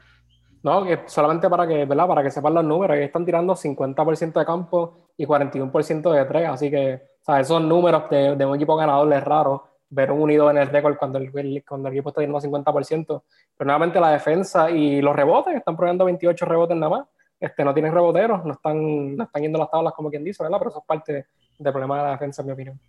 [0.61, 2.07] No, que solamente para que, ¿verdad?
[2.07, 6.49] Para que sepan los números, que están tirando 50% de campo y 41% de tres,
[6.49, 10.19] así que, o sea, esos números de, de un equipo ganador es raro ver un
[10.19, 11.31] unido en el récord cuando el,
[11.65, 13.23] cuando el equipo está tirando 50%,
[13.55, 17.07] pero nuevamente la defensa y los rebotes, están probando 28 rebotes nada más,
[17.39, 20.57] este, no tienen reboteros, no están, no están yendo las tablas como quien dice, ¿verdad?
[20.57, 22.79] Pero eso es parte del problema de la defensa, en mi opinión.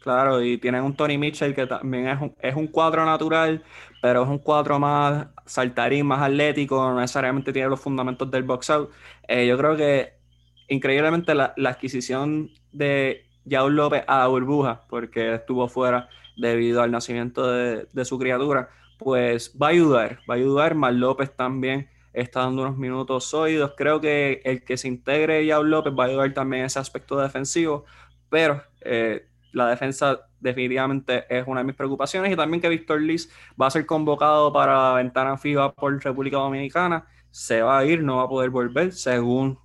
[0.00, 3.62] Claro, y tienen un Tony Mitchell que también es un, es un cuadro natural,
[4.02, 8.70] pero es un cuadro más saltarín, más atlético, no necesariamente tiene los fundamentos del box
[8.70, 8.90] out.
[9.28, 10.14] Eh, yo creo que
[10.68, 17.46] increíblemente la, la adquisición de Yaul López a burbuja, porque estuvo fuera debido al nacimiento
[17.50, 20.74] de, su criatura, pues va a ayudar, va a ayudar.
[20.74, 23.74] Mal López también está dando unos minutos sólidos.
[23.76, 27.84] Creo que el que se integre Yaul López va a ayudar también ese aspecto defensivo,
[28.28, 33.30] pero eh, la defensa definitivamente es una de mis preocupaciones y también que Víctor Liz
[33.60, 38.02] va a ser convocado para la ventana FIBA por República Dominicana, se va a ir,
[38.02, 39.58] no va a poder volver, según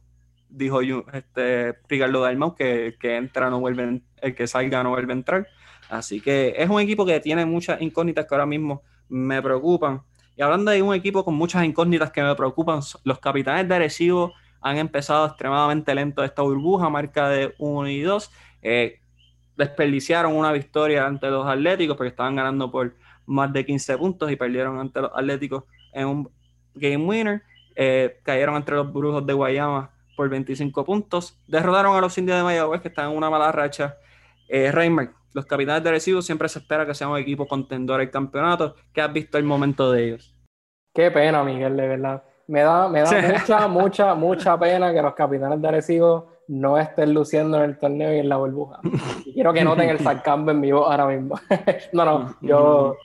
[0.54, 0.82] dijo
[1.14, 5.48] este, Ricardo Dalmau, que, que entra no vuelve, el que salga no vuelve a entrar.
[5.90, 10.02] Así que es un equipo que tiene muchas incógnitas que ahora mismo me preocupan.
[10.36, 14.34] Y hablando de un equipo con muchas incógnitas que me preocupan, los capitanes de Arecibo
[14.62, 18.32] han empezado extremadamente lento esta burbuja, marca de 1 y 2.
[18.62, 19.00] Eh,
[19.58, 22.96] desperdiciaron una victoria ante los Atléticos porque estaban ganando por
[23.26, 26.30] más de 15 puntos y perdieron ante los Atléticos en un
[26.74, 27.44] game winner.
[27.76, 31.38] Eh, cayeron entre los Brujos de Guayama por 25 puntos.
[31.48, 33.98] Derrotaron a los Indios de Mayagüez que están en una mala racha.
[34.50, 34.72] Eh,
[35.34, 38.76] los capitanes de Recibo siempre se espera que sean un equipo contendor al campeonato.
[38.94, 40.36] ¿Qué has visto el momento de ellos?
[40.94, 42.24] Qué pena, Miguel, de verdad.
[42.48, 47.14] Me da, me da mucha, mucha, mucha pena que los capitanes de Arecibo no estén
[47.14, 48.80] luciendo en el torneo y en la burbuja.
[49.26, 51.40] Y quiero que noten el sarcasmo en vivo ahora mismo.
[51.94, 52.98] no, no, yo,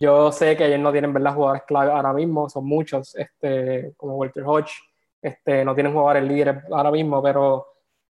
[0.00, 1.34] yo sé que ellos no tienen ¿verdad?
[1.34, 4.72] jugadores clave ahora mismo, son muchos, este, como Walter Hodge,
[5.26, 7.66] este, no tienen jugadores líderes ahora mismo, pero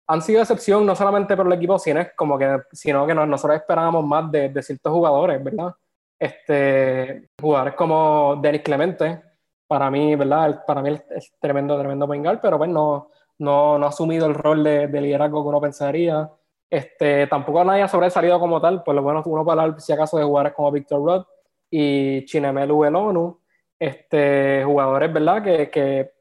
[0.07, 4.05] han sido excepción no solamente por el equipo, sino, como que, sino que nosotros esperábamos
[4.05, 5.74] más de, de, ciertos jugadores, ¿verdad?
[6.20, 9.24] Este, jugadores como Denis Clemente,
[9.66, 10.64] para mí, ¿verdad?
[10.68, 14.64] Para mí es tremendo, tremendo bengal, pero pues no, no, no ha asumido el rol
[14.64, 16.30] de, de, liderazgo que uno pensaría.
[16.70, 20.18] Este, tampoco nadie ha sobresalido como tal, por lo menos uno para hablar, si acaso,
[20.18, 21.26] de jugadores como Victor Rudd
[21.72, 23.39] y Chinemelu Elonu,
[23.80, 25.43] este, jugadores, ¿verdad?
[25.43, 26.18] Que, que,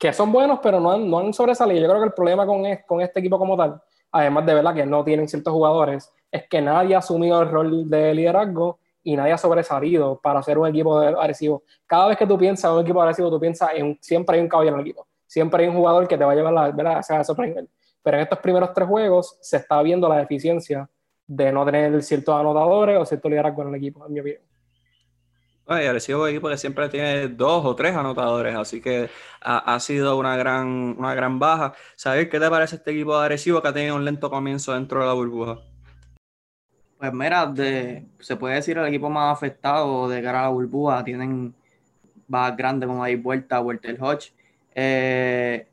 [0.00, 1.80] que, son buenos, pero no han, no han sobresalido.
[1.80, 3.80] Yo creo que el problema con, es, con este equipo como tal,
[4.10, 7.88] además de verdad que no tienen ciertos jugadores, es que nadie ha asumido el rol
[7.88, 11.62] de liderazgo y nadie ha sobresalido para ser un equipo agresivo.
[11.86, 14.48] Cada vez que tú piensas en un equipo agresivo, tú piensas en siempre hay un
[14.48, 16.98] caballero en el equipo siempre hay un jugador que te va a llevar la, ¿verdad?
[16.98, 17.22] O sea,
[18.02, 20.90] Pero en estos primeros tres juegos se está viendo la deficiencia
[21.24, 24.42] de no tener ciertos anotadores o cierto liderazgo en el equipo, en mi opinión.
[25.72, 29.08] Oye, Arecibo es un equipo que siempre tiene dos o tres anotadores, así que
[29.40, 30.66] ha, sido una gran,
[30.98, 31.74] una gran baja.
[31.94, 34.98] ¿Sabes qué te parece este equipo de Arecibo que ha tenido un lento comienzo dentro
[34.98, 35.60] de la burbuja?
[36.98, 41.04] Pues mira, se puede decir el equipo más afectado de cara a la burbuja.
[41.04, 41.54] Tienen
[42.26, 44.32] bajas grandes como ahí Vuelta, Walter Hodge,
[44.74, 45.68] eh,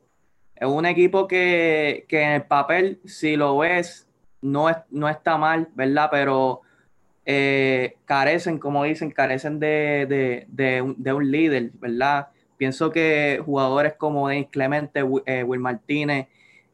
[0.54, 4.06] es un equipo que, que, en el papel, si lo ves,
[4.42, 6.08] no, es, no está mal, ¿verdad?
[6.08, 6.62] Pero
[7.30, 12.28] eh, carecen, como dicen, carecen de, de, de, un, de, un, líder, ¿verdad?
[12.56, 16.28] Pienso que jugadores como Denis Clemente, eh, Will Martínez,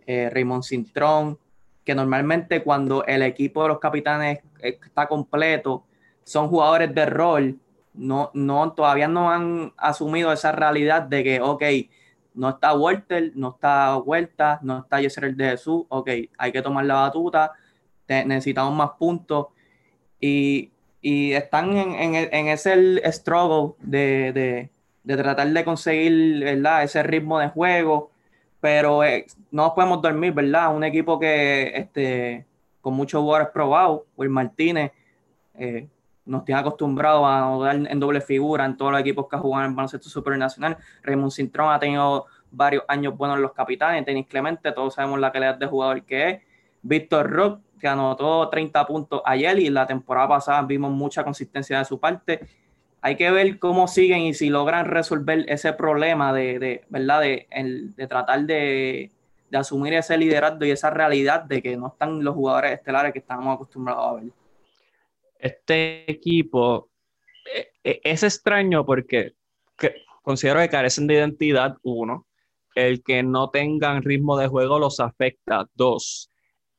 [0.06, 1.40] eh, Raymond Cintrón,
[1.84, 5.86] que normalmente cuando el equipo de los capitanes está completo,
[6.22, 7.58] son jugadores de rol,
[7.92, 11.64] no, no, todavía no han asumido esa realidad de que, ok,
[12.34, 16.84] no está Walter, no está Huerta, no está Yeser de Jesús, ok, hay que tomar
[16.84, 17.54] la batuta,
[18.06, 19.48] necesitamos más puntos
[20.26, 20.70] y,
[21.32, 24.70] están en, en, ese struggle de,
[25.06, 26.42] tratar de conseguir
[26.82, 28.10] ese ritmo de juego,
[28.58, 30.74] pero eh, no nos podemos dormir, ¿verdad?
[30.74, 32.46] Un equipo que este,
[32.80, 34.92] con muchos jugadores probados, Will Martínez,
[35.56, 35.86] eh,
[36.24, 39.76] nos tiene acostumbrados a jugar en doble figura en todos los equipos que juegan en
[39.76, 40.78] baloncesto supernacional.
[41.02, 45.30] Raymond Cintrón ha tenido varios años buenos en los capitanes, Tenis Clemente, todos sabemos la
[45.30, 46.42] calidad de jugador que es.
[46.80, 51.84] Víctor Rock, que anotó 30 puntos ayer y la temporada pasada vimos mucha consistencia de
[51.84, 52.40] su parte.
[53.02, 57.20] Hay que ver cómo siguen y si logran resolver ese problema de, de ¿verdad?
[57.20, 59.10] De, tratar de,
[59.52, 63.54] asumir ese liderazgo y esa realidad de que no están los jugadores estelares que estamos
[63.54, 64.32] acostumbrados a ver
[65.38, 66.88] este equipo
[67.54, 69.34] eh, eh, es extraño porque
[70.22, 72.26] considero que carecen de identidad, uno.
[72.74, 75.68] el que no tengan ritmo de juego los afecta.
[75.74, 76.30] Dos.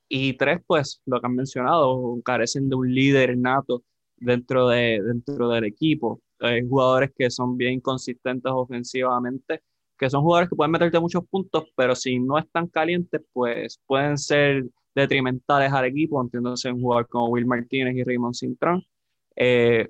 [0.07, 3.83] Y tres, pues lo que han mencionado, carecen de un líder nato
[4.17, 6.21] dentro, de, dentro del equipo.
[6.39, 9.61] Hay jugadores que son bien consistentes ofensivamente,
[9.97, 14.17] que son jugadores que pueden meterte muchos puntos, pero si no están calientes, pues pueden
[14.17, 18.83] ser detrimentales al equipo, entiéndose un jugador como Will Martínez y Raymond Cintrón.
[19.35, 19.89] Eh,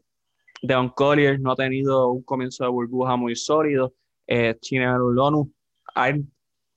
[0.62, 3.94] Deon Collier no ha tenido un comienzo de burbuja muy sólido.
[4.28, 5.52] Eh, Lonu
[5.94, 6.10] ha,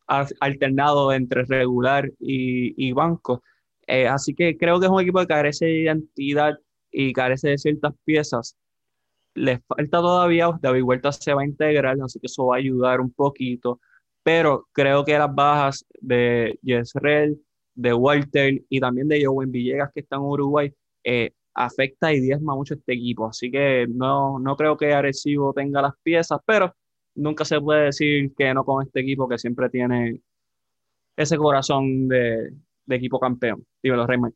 [0.09, 3.42] alternado entre regular y, banco.
[3.86, 6.59] Eh, así que creo que es un equipo que carece de identidad
[6.90, 8.56] y carece de ciertas piezas.
[9.34, 13.00] Le falta todavía, David Huerta se va a integrar, así que eso va a ayudar
[13.00, 13.80] un poquito.
[14.22, 17.40] Pero creo que las bajas de Yesrel,
[17.74, 20.72] de Walter y también de Joven Villegas, que está en Uruguay,
[21.04, 23.28] eh, afecta y diezma mucho este equipo.
[23.28, 26.74] Así que no, no creo que Arecibo tenga las piezas, pero
[27.19, 30.21] nunca se puede decir que no con este equipo que siempre tiene
[31.16, 32.55] ese corazón de,
[32.89, 33.64] equipo campeón.
[33.83, 34.35] Dímelo, Raymond.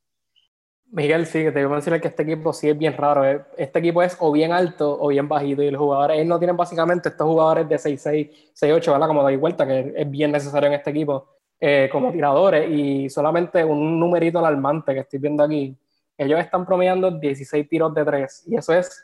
[0.90, 3.24] Miguel, sí, te voy a decir que este equipo sí es bien raro.
[3.24, 3.42] Eh.
[3.56, 5.62] Este equipo es o bien alto o bien bajito.
[5.62, 9.06] Y los jugadores, ellos no tienen básicamente estos jugadores de 6'6, 6'8, ¿verdad?
[9.06, 11.28] Como doy vuelta, que es bien necesario en este equipo,
[11.58, 12.68] eh, como tiradores.
[12.70, 15.74] Y solamente un numerito alarmante que estoy viendo aquí.
[16.18, 18.44] Ellos están promediando 16 tiros de 3.
[18.48, 19.02] Y eso es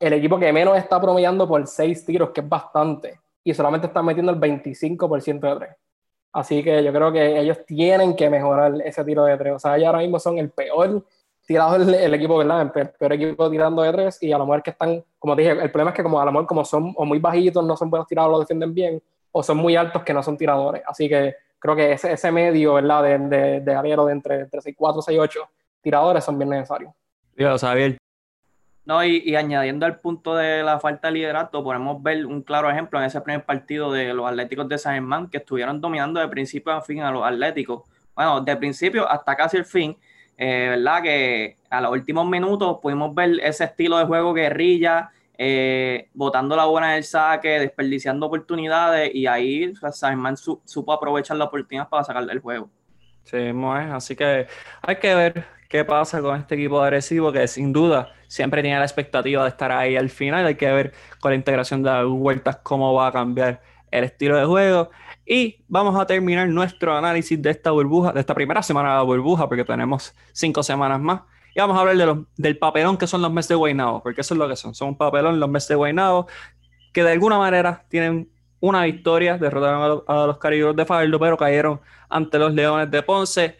[0.00, 4.06] el equipo que menos está promediando por 6 tiros, que es bastante, y solamente están
[4.06, 5.76] metiendo el 25% de 3.
[6.32, 9.54] Así que yo creo que ellos tienen que mejorar ese tiro de 3.
[9.54, 11.04] O sea, ellos ahora mismo son el peor
[11.44, 12.62] tirado el, equipo, ¿verdad?
[12.62, 15.70] El peor, equipo tirando de 3 y a lo mejor que están, como dije, el
[15.70, 18.06] problema es que como a lo mejor como son o muy bajitos, no son buenos
[18.06, 20.82] tiradores, lo defienden bien, o son muy altos que no son tiradores.
[20.86, 23.02] Así que creo que ese, ese medio, ¿verdad?
[23.02, 25.40] De, de, de de entre, entre 6, 4, 6, 8
[25.82, 26.92] tiradores son bien necesarios.
[27.36, 27.98] Dios, Javier,
[28.84, 32.98] no, y, añadiendo al punto de la falta de liderato, podemos ver un claro ejemplo
[32.98, 36.72] en ese primer partido de los Atléticos de San Germán, que estuvieron dominando de principio
[36.72, 37.82] a fin a los Atléticos.
[38.14, 39.96] Bueno, de principio hasta casi el fin,
[40.36, 41.02] eh, ¿verdad?
[41.02, 46.64] Que a los últimos minutos pudimos ver ese estilo de juego guerrilla, eh, botando la
[46.64, 52.32] buena del saque, desperdiciando oportunidades, y ahí San Germán supo aprovechar la oportunidad para sacarle
[52.32, 52.68] el juego.
[53.24, 53.52] Sí,
[53.92, 54.46] así que
[54.82, 58.84] hay que ver qué pasa con este equipo agresivo que sin duda siempre tiene la
[58.84, 60.44] expectativa de estar ahí al final.
[60.44, 63.62] Hay que ver con la integración de las vueltas cómo va a cambiar
[63.92, 64.90] el estilo de juego.
[65.24, 69.02] Y vamos a terminar nuestro análisis de esta burbuja, de esta primera semana de la
[69.02, 71.22] burbuja, porque tenemos cinco semanas más.
[71.54, 74.22] Y vamos a hablar de los, del papelón que son los meses de Guaynabo, porque
[74.22, 74.74] eso es lo que son.
[74.74, 76.26] Son un papelón los meses de Guaynabo,
[76.92, 81.80] que de alguna manera tienen una victoria, derrotaron a los, a de Faldo, pero cayeron
[82.08, 83.56] ante los Leones de Ponce.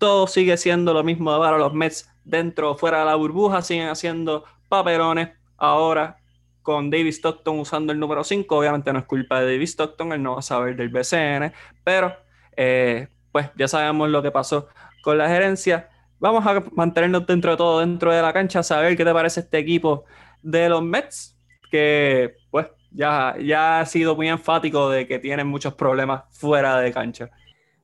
[0.00, 3.88] Todo sigue siendo lo mismo para los Mets dentro o fuera de la burbuja, siguen
[3.88, 5.28] haciendo papelones.
[5.58, 6.16] Ahora
[6.62, 10.22] con David Stockton usando el número 5, obviamente no es culpa de David Stockton, él
[10.22, 11.52] no va a saber del BCN,
[11.84, 12.16] pero
[12.56, 14.68] eh, pues ya sabemos lo que pasó
[15.02, 15.90] con la gerencia.
[16.18, 19.58] Vamos a mantenernos dentro de todo, dentro de la cancha, saber qué te parece este
[19.58, 20.06] equipo
[20.40, 21.36] de los Mets,
[21.70, 26.90] que pues ya, ya ha sido muy enfático de que tienen muchos problemas fuera de
[26.90, 27.30] cancha.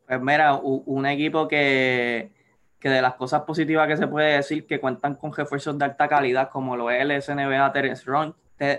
[0.06, 2.30] Pues mira, un equipo que
[2.78, 6.08] que de las cosas positivas que se puede decir que cuentan con refuerzos de alta
[6.08, 8.04] calidad como lo es el SNBA Terence,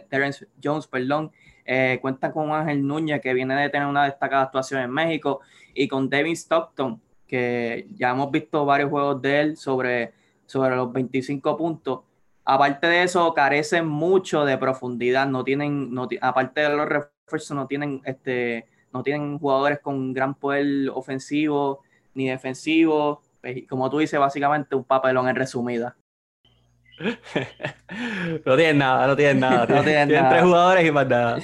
[0.09, 1.31] Terence Jones, perdón,
[1.65, 5.41] eh, cuentan con Ángel Núñez que viene de tener una destacada actuación en México
[5.73, 10.13] y con David Stockton que ya hemos visto varios juegos de él sobre,
[10.45, 11.99] sobre los 25 puntos.
[12.45, 17.67] Aparte de eso, carecen mucho de profundidad, no tienen, no, aparte de los refuerzos, no
[17.67, 21.83] tienen, este, no tienen jugadores con gran poder ofensivo
[22.13, 23.21] ni defensivo
[23.67, 25.95] como tú dices, básicamente un papelón en resumida.
[28.45, 29.65] no tienen nada, no tienen nada.
[29.69, 31.39] no tienen, tres jugadores y más nada.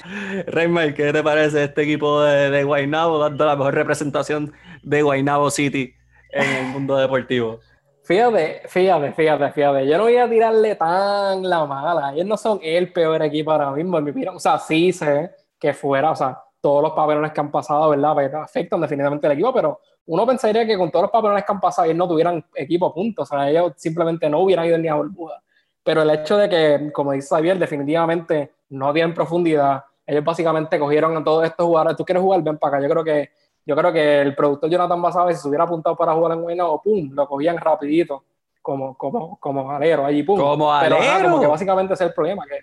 [0.48, 5.52] Raymond, ¿qué te parece este equipo de, de Guaynabo dando la mejor representación de Guaynabo
[5.52, 5.94] City
[6.32, 7.60] en el mundo deportivo?
[8.04, 9.88] Fíjate, fíjate, fíjate, fíjate.
[9.88, 12.14] Yo no voy a tirarle tan la mala.
[12.14, 14.00] Ellos no son el peor equipo ahora mismo.
[14.34, 18.14] O sea, sí sé que fuera, o sea, todos los papelones que han pasado, ¿verdad?
[18.14, 21.60] Pues, afectan definitivamente el equipo, pero uno pensaría que con todos los papelones que han
[21.60, 24.96] pasado ellos no tuvieran equipo puntos, o sea, ellos simplemente no hubieran ido ni a
[24.96, 25.44] burbuja.
[25.84, 31.18] Pero el hecho de que, como dice Xavier, definitivamente no tienen profundidad, ellos básicamente cogieron
[31.18, 33.30] a todos estos jugadores, tú quieres jugar, ven para acá, yo creo que
[33.66, 36.82] yo creo que el productor Jonathan Basabe, si se hubiera apuntado para jugar en o
[36.82, 38.24] pum, lo cogían rapidito,
[38.62, 40.40] como, como, como alero, allí, pum.
[40.40, 40.98] Como alero.
[41.00, 42.60] Pero, como que básicamente ese es el problema, que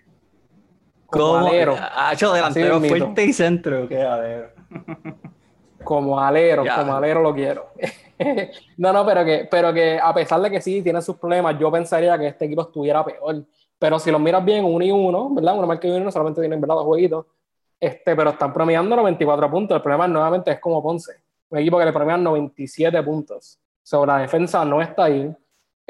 [1.10, 1.76] como, alero.
[1.78, 4.50] Ha hecho delantero fuerte y centro, alero.
[5.82, 7.70] Como alero, como alero lo quiero.
[8.76, 11.70] no, no, pero que, pero que a pesar de que sí tiene sus problemas, yo
[11.70, 13.44] pensaría que este equipo estuviera peor.
[13.78, 15.56] Pero si lo miras bien, uno y uno, ¿verdad?
[15.56, 16.76] Uno más que uno solamente tienen, ¿verdad?
[16.76, 17.26] Dos jueguitos.
[17.80, 19.76] este, pero están promediando 94 puntos.
[19.76, 21.12] El problema nuevamente es como Ponce,
[21.48, 23.58] un equipo que le promedian 97 puntos.
[23.82, 25.34] Sobre la defensa no está ahí.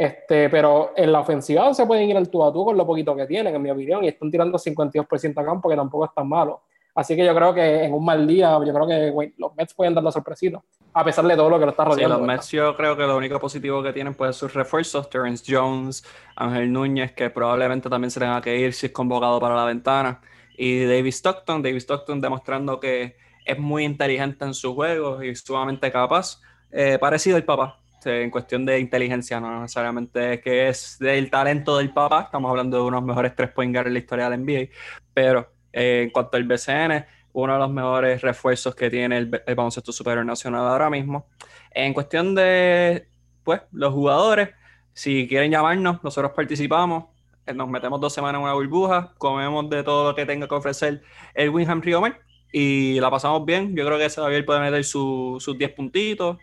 [0.01, 3.15] Este, pero en la ofensiva se pueden ir al tú a tú con lo poquito
[3.15, 6.27] que tienen, en mi opinión, y están tirando 52% a campo, que tampoco es tan
[6.27, 6.63] malo.
[6.95, 9.93] Así que yo creo que en un mal día, yo creo que los Mets pueden
[9.93, 10.59] dar la sorpresita,
[10.95, 12.15] a pesar de todo lo que lo está rodeando.
[12.15, 15.11] Sí, los Mets yo creo que lo único positivo que tienen puede ser sus refuerzos,
[15.11, 16.03] Terrence Jones,
[16.35, 20.23] Ángel Núñez, que probablemente también se tenga que ir si es convocado para la ventana,
[20.57, 25.93] y David Stockton, David Stockton demostrando que es muy inteligente en su juego y sumamente
[25.93, 26.41] capaz,
[26.71, 31.93] eh, parecido al papá, en cuestión de inteligencia, no necesariamente que es del talento del
[31.93, 34.69] papá, estamos hablando de unos mejores tres point guard en la historia del NBA,
[35.13, 39.93] pero eh, en cuanto al BCN, uno de los mejores refuerzos que tiene el, baloncesto
[39.93, 41.27] superior nacional ahora mismo.
[41.71, 43.07] En cuestión de,
[43.45, 44.51] pues, los jugadores,
[44.93, 47.05] si quieren llamarnos, nosotros participamos,
[47.47, 50.55] eh, nos metemos dos semanas en una burbuja, comemos de todo lo que tenga que
[50.55, 51.03] ofrecer
[51.35, 52.21] el Winham Riomer
[52.53, 53.75] y la pasamos bien.
[53.77, 56.39] Yo creo que Xavier puede meter sus 10 puntitos,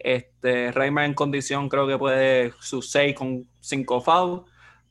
[0.00, 4.42] este, Reimer en condición creo que puede sus 6 con 5 fouls.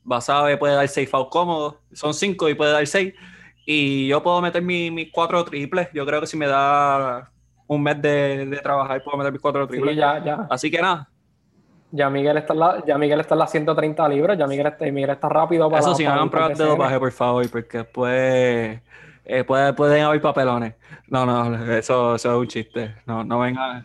[0.02, 1.76] Basabe puede dar 6 fouls cómodos.
[1.92, 3.12] Son 5 y puede dar 6.
[3.66, 5.88] Y yo puedo meter mis 4 triples.
[5.92, 7.30] Yo creo que si me da
[7.66, 9.96] un mes de, de trabajar, puedo meter mis 4 triples.
[9.96, 10.46] ya, ya.
[10.48, 11.08] Así que nada.
[11.92, 14.38] Ya Miguel está en la, ya Miguel está en las 130 libras.
[14.38, 17.50] Ya Miguel está, Miguel está rápido para Eso sí, hagan pruebas de dopaje, por favor,
[17.50, 18.80] porque después
[19.24, 20.74] eh, pueden haber papelones.
[21.08, 22.94] No, no, eso, eso es un chiste.
[23.06, 23.84] No, no vengan.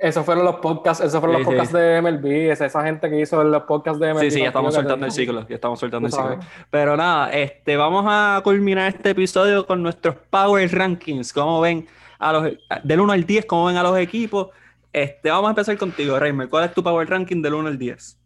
[0.00, 3.44] Esos fueron los podcasts, esos fueron los podcasts de MLB, es esa gente que hizo
[3.44, 4.20] los podcasts de MLB.
[4.22, 6.38] Sí, sí, ya estamos soltando el ciclo, ya estamos soltando el ciclo.
[6.70, 11.34] Pero nada, este, vamos a culminar este episodio con nuestros Power Rankings.
[11.34, 11.86] Como ven,
[12.18, 14.48] a los, del 1 al 10, cómo ven a los equipos.
[14.90, 16.48] Este, vamos a empezar contigo, Reimer.
[16.48, 18.18] ¿Cuál es tu Power Ranking del 1 al 10?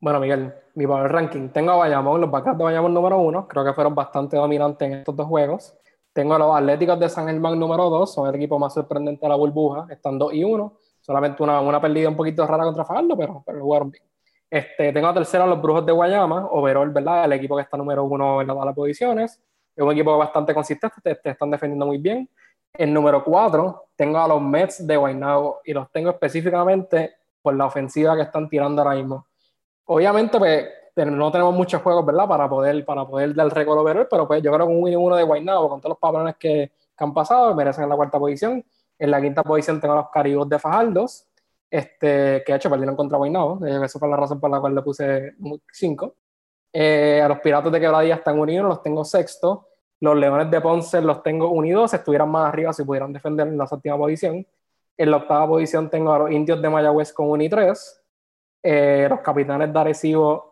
[0.00, 1.50] Bueno, Miguel, mi Power Ranking.
[1.50, 3.48] Tengo a Bayamón, los Backups de Bayamón número 1.
[3.48, 5.76] Creo que fueron bastante dominantes en estos dos juegos.
[6.12, 9.28] Tengo a los Atléticos de San Germán número 2, son el equipo más sorprendente de
[9.28, 10.76] la burbuja, están 2 y 1.
[11.00, 14.04] Solamente una, una pérdida un poquito rara contra Fajardo, pero, pero jugaron bien.
[14.50, 17.24] Este, tengo a tercero a los Brujos de Guayama, overall, ¿verdad?
[17.24, 19.40] El equipo que está número 1 en todas las posiciones.
[19.76, 22.28] Es un equipo bastante consistente, te, están defendiendo muy bien.
[22.72, 27.66] En número 4 tengo a los Mets de Guaynabo y los tengo específicamente por la
[27.66, 29.26] ofensiva que están tirando ahora mismo.
[29.84, 30.68] Obviamente, pues
[31.06, 32.26] no tenemos muchos juegos, ¿verdad?
[32.28, 35.16] Para poder, para poder dar récord overall, pero pues yo creo que un 1 1
[35.16, 38.62] de Guaynabo, con todos los patrones que, han pasado, merecen en la cuarta posición.
[38.98, 41.26] En la quinta posición tengo a los Caribos de Fajardos,
[41.70, 44.74] este, que de hecho perdieron contra Guaynabo, eh, eso fue la razón por la cual
[44.74, 45.34] le puse
[45.72, 46.14] 5.
[46.72, 49.66] Eh, a los Piratas de Quebradilla están unidos, los tengo sexto.
[50.00, 53.58] Los Leones de Ponce los tengo unidos, si estuvieran más arriba, si pudieran defender en
[53.58, 54.46] la séptima posición.
[54.96, 58.02] En la octava posición tengo a los Indios de Mayagüez con 1 y 3.
[58.62, 60.49] Eh, los Capitanes de Arecibo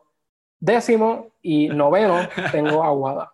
[0.61, 3.33] Décimo y noveno tengo a Aguada.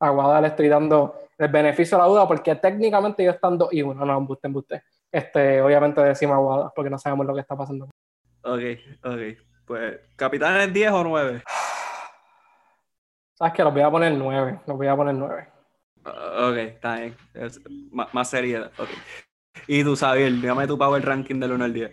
[0.00, 3.82] A Aguada le estoy dando el beneficio de la duda porque técnicamente yo estando y
[3.82, 4.82] uno, no, embuste, embuste.
[5.10, 7.88] Este, obviamente decimos Aguada porque no sabemos lo que está pasando.
[8.42, 8.60] Ok,
[9.04, 9.20] ok.
[9.64, 11.42] Pues, ¿capitanes 10 o 9?
[13.34, 14.60] Sabes que los voy a poner 9.
[14.66, 15.48] Los voy a poner 9.
[16.04, 17.16] ok, está bien.
[17.90, 18.70] más, seriedad.
[18.78, 18.96] Okay.
[19.66, 21.92] Y tú, Xavier, dígame tu power ranking del 1 al 10.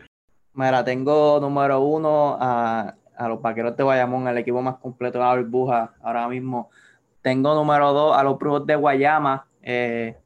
[0.54, 5.26] Mira, tengo número 1 a a los Vaqueros de Guayamón, el equipo más completo de
[5.26, 6.72] la burbuja ahora mismo.
[7.22, 9.46] Tengo número 2 a los Brujos de Guayama.
[9.62, 10.18] Eh,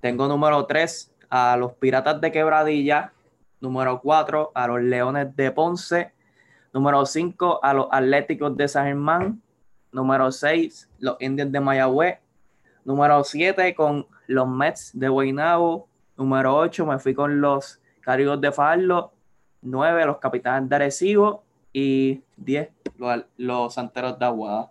[0.00, 3.12] tengo número 3 a los Piratas de Quebradilla.
[3.60, 6.12] Número 4 a los Leones de Ponce.
[6.72, 9.42] Número 5 a los Atléticos de San Germán.
[9.90, 12.18] Número 6 los Indios de Mayagüez.
[12.84, 15.88] Número 7 con los Mets de Guaynabo.
[16.16, 19.12] Número 8 me fui con los Caribos de Farlo.
[19.60, 22.70] 9 los Capitanes de Arecibo y 10
[23.36, 24.70] los, santeros de Aguada.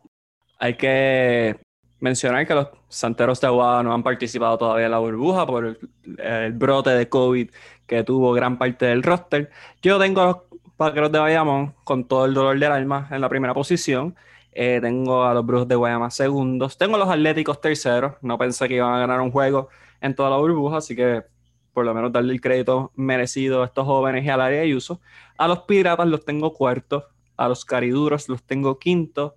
[0.60, 1.60] Hay que
[2.00, 5.78] mencionar que los santeros de Aguada no han participado todavía en la burbuja por
[6.18, 7.50] el, brote de COVID
[7.86, 9.50] que tuvo gran parte del roster.
[9.82, 10.38] Yo tengo a los
[10.78, 14.16] vaqueros de Bayamón con todo el dolor del alma en la primera posición.
[14.52, 16.78] Eh, tengo a los Brujos de Guayama segundos.
[16.78, 18.16] Tengo a los Atléticos terceros.
[18.22, 19.70] No pensé que iban a ganar un juego
[20.02, 21.24] en toda la burbuja, así que
[21.78, 25.00] por lo menos darle el crédito merecido a estos jóvenes y al área de uso.
[25.38, 27.04] A los Piratas los tengo cuartos,
[27.36, 29.36] a los Cariduros los tengo quinto,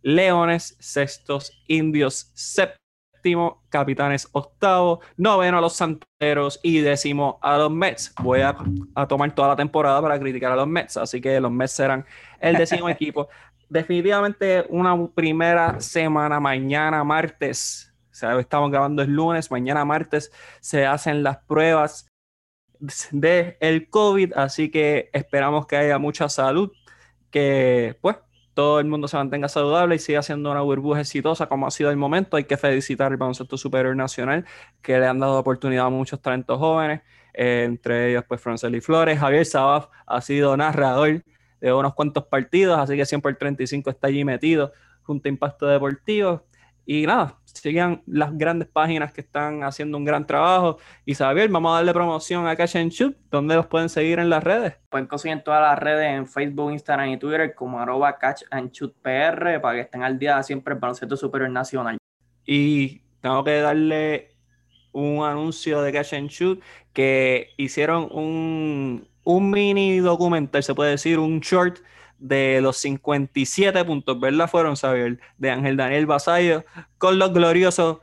[0.00, 8.14] Leones sextos, Indios séptimo, Capitanes octavo, noveno a los Santeros y décimo a los Mets.
[8.22, 8.56] Voy a,
[8.94, 12.06] a tomar toda la temporada para criticar a los Mets, así que los Mets serán
[12.40, 13.28] el décimo equipo.
[13.68, 21.38] Definitivamente una primera semana mañana, martes, estamos grabando el lunes, mañana martes se hacen las
[21.38, 22.08] pruebas
[23.10, 26.70] de el COVID, así que esperamos que haya mucha salud,
[27.30, 28.16] que pues
[28.54, 31.90] todo el mundo se mantenga saludable y siga siendo una burbuja exitosa como ha sido
[31.90, 32.36] el momento.
[32.36, 34.44] Hay que felicitar al baloncesto superior nacional
[34.80, 37.02] que le han dado oportunidad a muchos talentos jóvenes,
[37.34, 41.24] eh, entre ellos pues Franceli Flores, Javier Sabaf ha sido narrador
[41.60, 45.66] de unos cuantos partidos, así que siempre el 35 está allí metido junto a Impacto
[45.66, 46.44] Deportivo.
[46.86, 50.78] Y nada, sigan las grandes páginas que están haciendo un gran trabajo.
[51.06, 53.16] Y Xavier, vamos a darle promoción a Catch and Shoot.
[53.30, 54.76] ¿Dónde los pueden seguir en las redes?
[54.90, 58.70] Pueden conseguir en todas las redes, en Facebook, Instagram y Twitter, como arroba Catch and
[58.72, 61.96] Shoot PR, para que estén al día siempre el baloncesto superior nacional.
[62.44, 64.34] Y tengo que darle
[64.92, 66.62] un anuncio de Catch and Shoot
[66.92, 71.78] que hicieron un, un mini documental, se puede decir, un short
[72.24, 74.48] de los 57 puntos, ¿verdad?
[74.48, 76.64] Fueron, Xavier, de Ángel Daniel Basayo,
[76.96, 77.98] con los gloriosos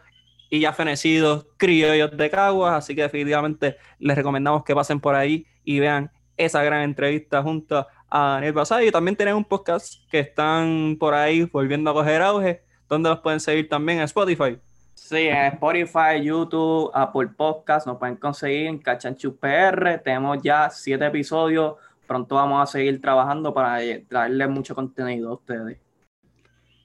[0.52, 5.48] y ya fenecidos criollos de Caguas, así que definitivamente les recomendamos que pasen por ahí
[5.64, 8.92] y vean esa gran entrevista junto a Daniel Basayo.
[8.92, 13.40] También tienen un podcast que están por ahí volviendo a coger auge, donde los pueden
[13.40, 14.60] seguir también en Spotify.
[14.94, 19.98] Sí, en Spotify, YouTube, Apple Podcast, nos pueden conseguir en Cachanchu PR.
[20.04, 21.76] Tenemos ya siete episodios
[22.12, 25.78] pronto vamos a seguir trabajando para traerles mucho contenido a ustedes.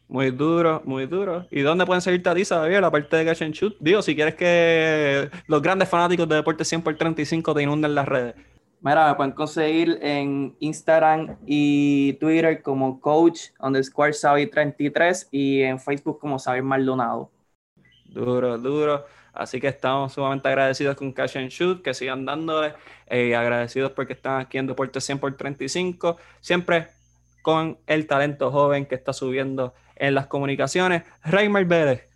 [0.07, 1.49] Muy duro, muy duro.
[1.51, 3.77] ¿Y dónde pueden seguirte a ti, Xavier, aparte de Catch and Shoot?
[3.81, 8.07] Digo, si quieres que los grandes fanáticos de Deporte 100 por 35 te inunden las
[8.07, 8.37] redes.
[8.81, 15.81] Mira, me pueden conseguir en Instagram y Twitter como coach underscore Xavi 33 y en
[15.81, 17.33] Facebook como Xavier Maldonado.
[18.05, 19.05] Duro, duro.
[19.37, 22.75] Así que estamos sumamente agradecidos con Cash and Shoot, que sigan dándole,
[23.07, 26.89] eh, agradecidos porque están aquí en Deporte 100 por 35, siempre
[27.43, 31.03] con el talento joven que está subiendo en las comunicaciones.
[31.23, 32.09] Raymar Vélez,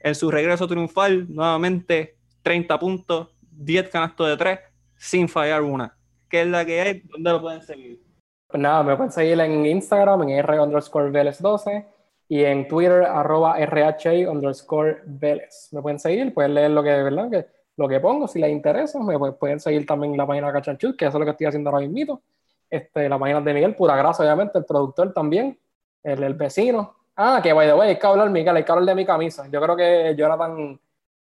[0.00, 4.58] en su regreso triunfal, nuevamente 30 puntos, 10 canastos de 3,
[4.96, 5.96] sin fallar una.
[6.28, 7.02] ¿Qué es la que hay?
[7.04, 8.00] ¿Dónde lo pueden seguir?
[8.46, 11.97] Pues nada, me pueden seguir en Instagram, en R underscore Vélez 12
[12.28, 15.68] y en Twitter, arroba RHA underscore Vélez.
[15.72, 17.30] Me pueden seguir, pueden leer lo que, ¿verdad?
[17.30, 21.06] Que, lo que pongo, si les interesa, me pueden seguir también la página Cachanchut, que
[21.06, 22.22] eso es lo que estoy haciendo ahora mismo.
[22.68, 25.58] Este, la página de Miguel, pura grasa, obviamente, el productor también,
[26.02, 26.96] el, el vecino.
[27.16, 29.48] Ah, que by the way, hay que hablar, Miguel, hay que hablar de mi camisa.
[29.50, 30.78] Yo creo que tan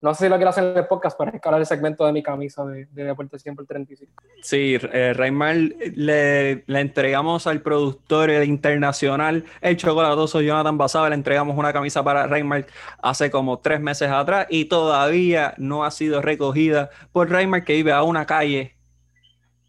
[0.02, 2.12] no sé si lo quiero hacer en el podcast, pero es que el segmento de
[2.12, 4.12] mi camisa de, de Deporte Siempre el 35.
[4.42, 11.14] Sí, eh, Raymar le, le, entregamos al productor el internacional, el chocolatoso Jonathan Basaba, le
[11.14, 12.66] entregamos una camisa para Raymar
[13.00, 17.92] hace como tres meses atrás y todavía no ha sido recogida por Raymar que vive
[17.92, 18.74] a una calle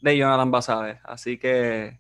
[0.02, 1.00] de Jonathan Basabe.
[1.04, 2.00] Así que...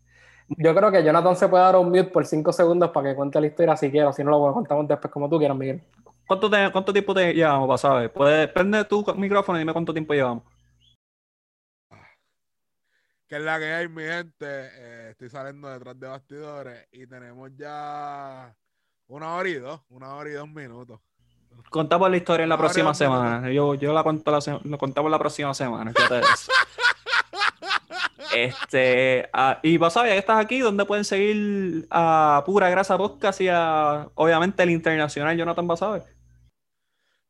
[0.50, 3.40] Yo creo que Jonathan se puede dar un mute por cinco segundos para que cuente
[3.40, 5.84] la historia si quiero, si no lo contamos después como tú quieras, Miguel.
[6.28, 8.12] ¿Cuánto, ¿Cuánto tiempo te llevamos, pasado?
[8.12, 10.44] Puedes prender tu micrófono y dime cuánto tiempo llevamos.
[13.28, 14.46] Que es la que hay, mi gente.
[14.46, 18.56] Eh, estoy saliendo detrás de bastidores y tenemos ya
[19.08, 21.00] una hora y dos, una hora y dos minutos.
[21.70, 23.50] Contamos la historia en la próxima semana.
[23.52, 25.94] Yo, yo la cuento la, lo contamos la próxima semana.
[28.36, 33.42] este, ah, y vos sabes que estás aquí, ¿dónde pueden seguir a Pura Grasa Podcast
[33.42, 36.04] y a, obviamente, el internacional Jonathan Basabe?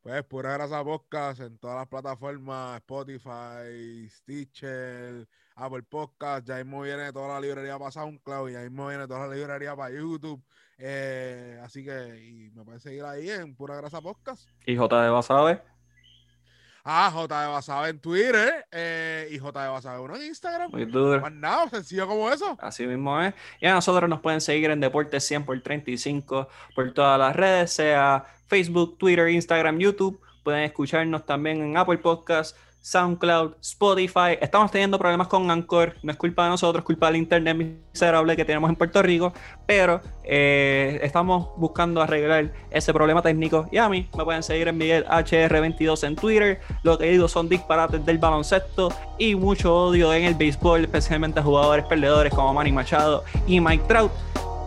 [0.02, 5.26] Pues Pura Grasa Podcast en todas las plataformas, Spotify, Stitcher,
[5.56, 9.34] Apple Podcast, ya mismo viene toda la librería para SoundCloud ya mismo viene toda la
[9.34, 10.44] librería para YouTube.
[10.76, 14.46] Eh, así que y me pueden seguir ahí en Pura Grasa Podcast.
[14.66, 15.62] ¿Y J de Basabe?
[16.86, 20.70] Ah, J de Basabe en Twitter eh, y J de Basabe uno en Instagram.
[20.70, 21.18] Muy duro.
[21.18, 22.58] Más nada, sencillo como eso.
[22.60, 23.32] Así mismo es.
[23.58, 27.72] Y a nosotros nos pueden seguir en Deportes 100 por 35 por todas las redes,
[27.72, 30.20] sea Facebook, Twitter, Instagram, YouTube.
[30.42, 32.54] Pueden escucharnos también en Apple Podcasts,
[32.84, 34.36] SoundCloud, Spotify.
[34.42, 35.94] Estamos teniendo problemas con Anchor.
[36.02, 39.32] No es culpa de nosotros, es culpa del internet miserable que tenemos en Puerto Rico.
[39.64, 43.66] Pero eh, estamos buscando arreglar ese problema técnico.
[43.72, 46.60] Y a mí me pueden seguir en Miguel HR22 en Twitter.
[46.82, 51.42] Lo que digo son disparates del baloncesto y mucho odio en el béisbol, especialmente a
[51.42, 54.12] jugadores perdedores como Manny Machado y Mike Trout.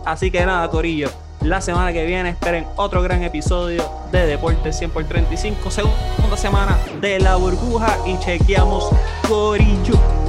[0.04, 1.08] Así que nada, Corillo
[1.42, 6.78] la semana que viene esperen otro gran episodio de Deporte 100 por 35, segunda semana
[7.00, 8.90] de la burbuja y chequeamos
[9.28, 10.27] Corillo.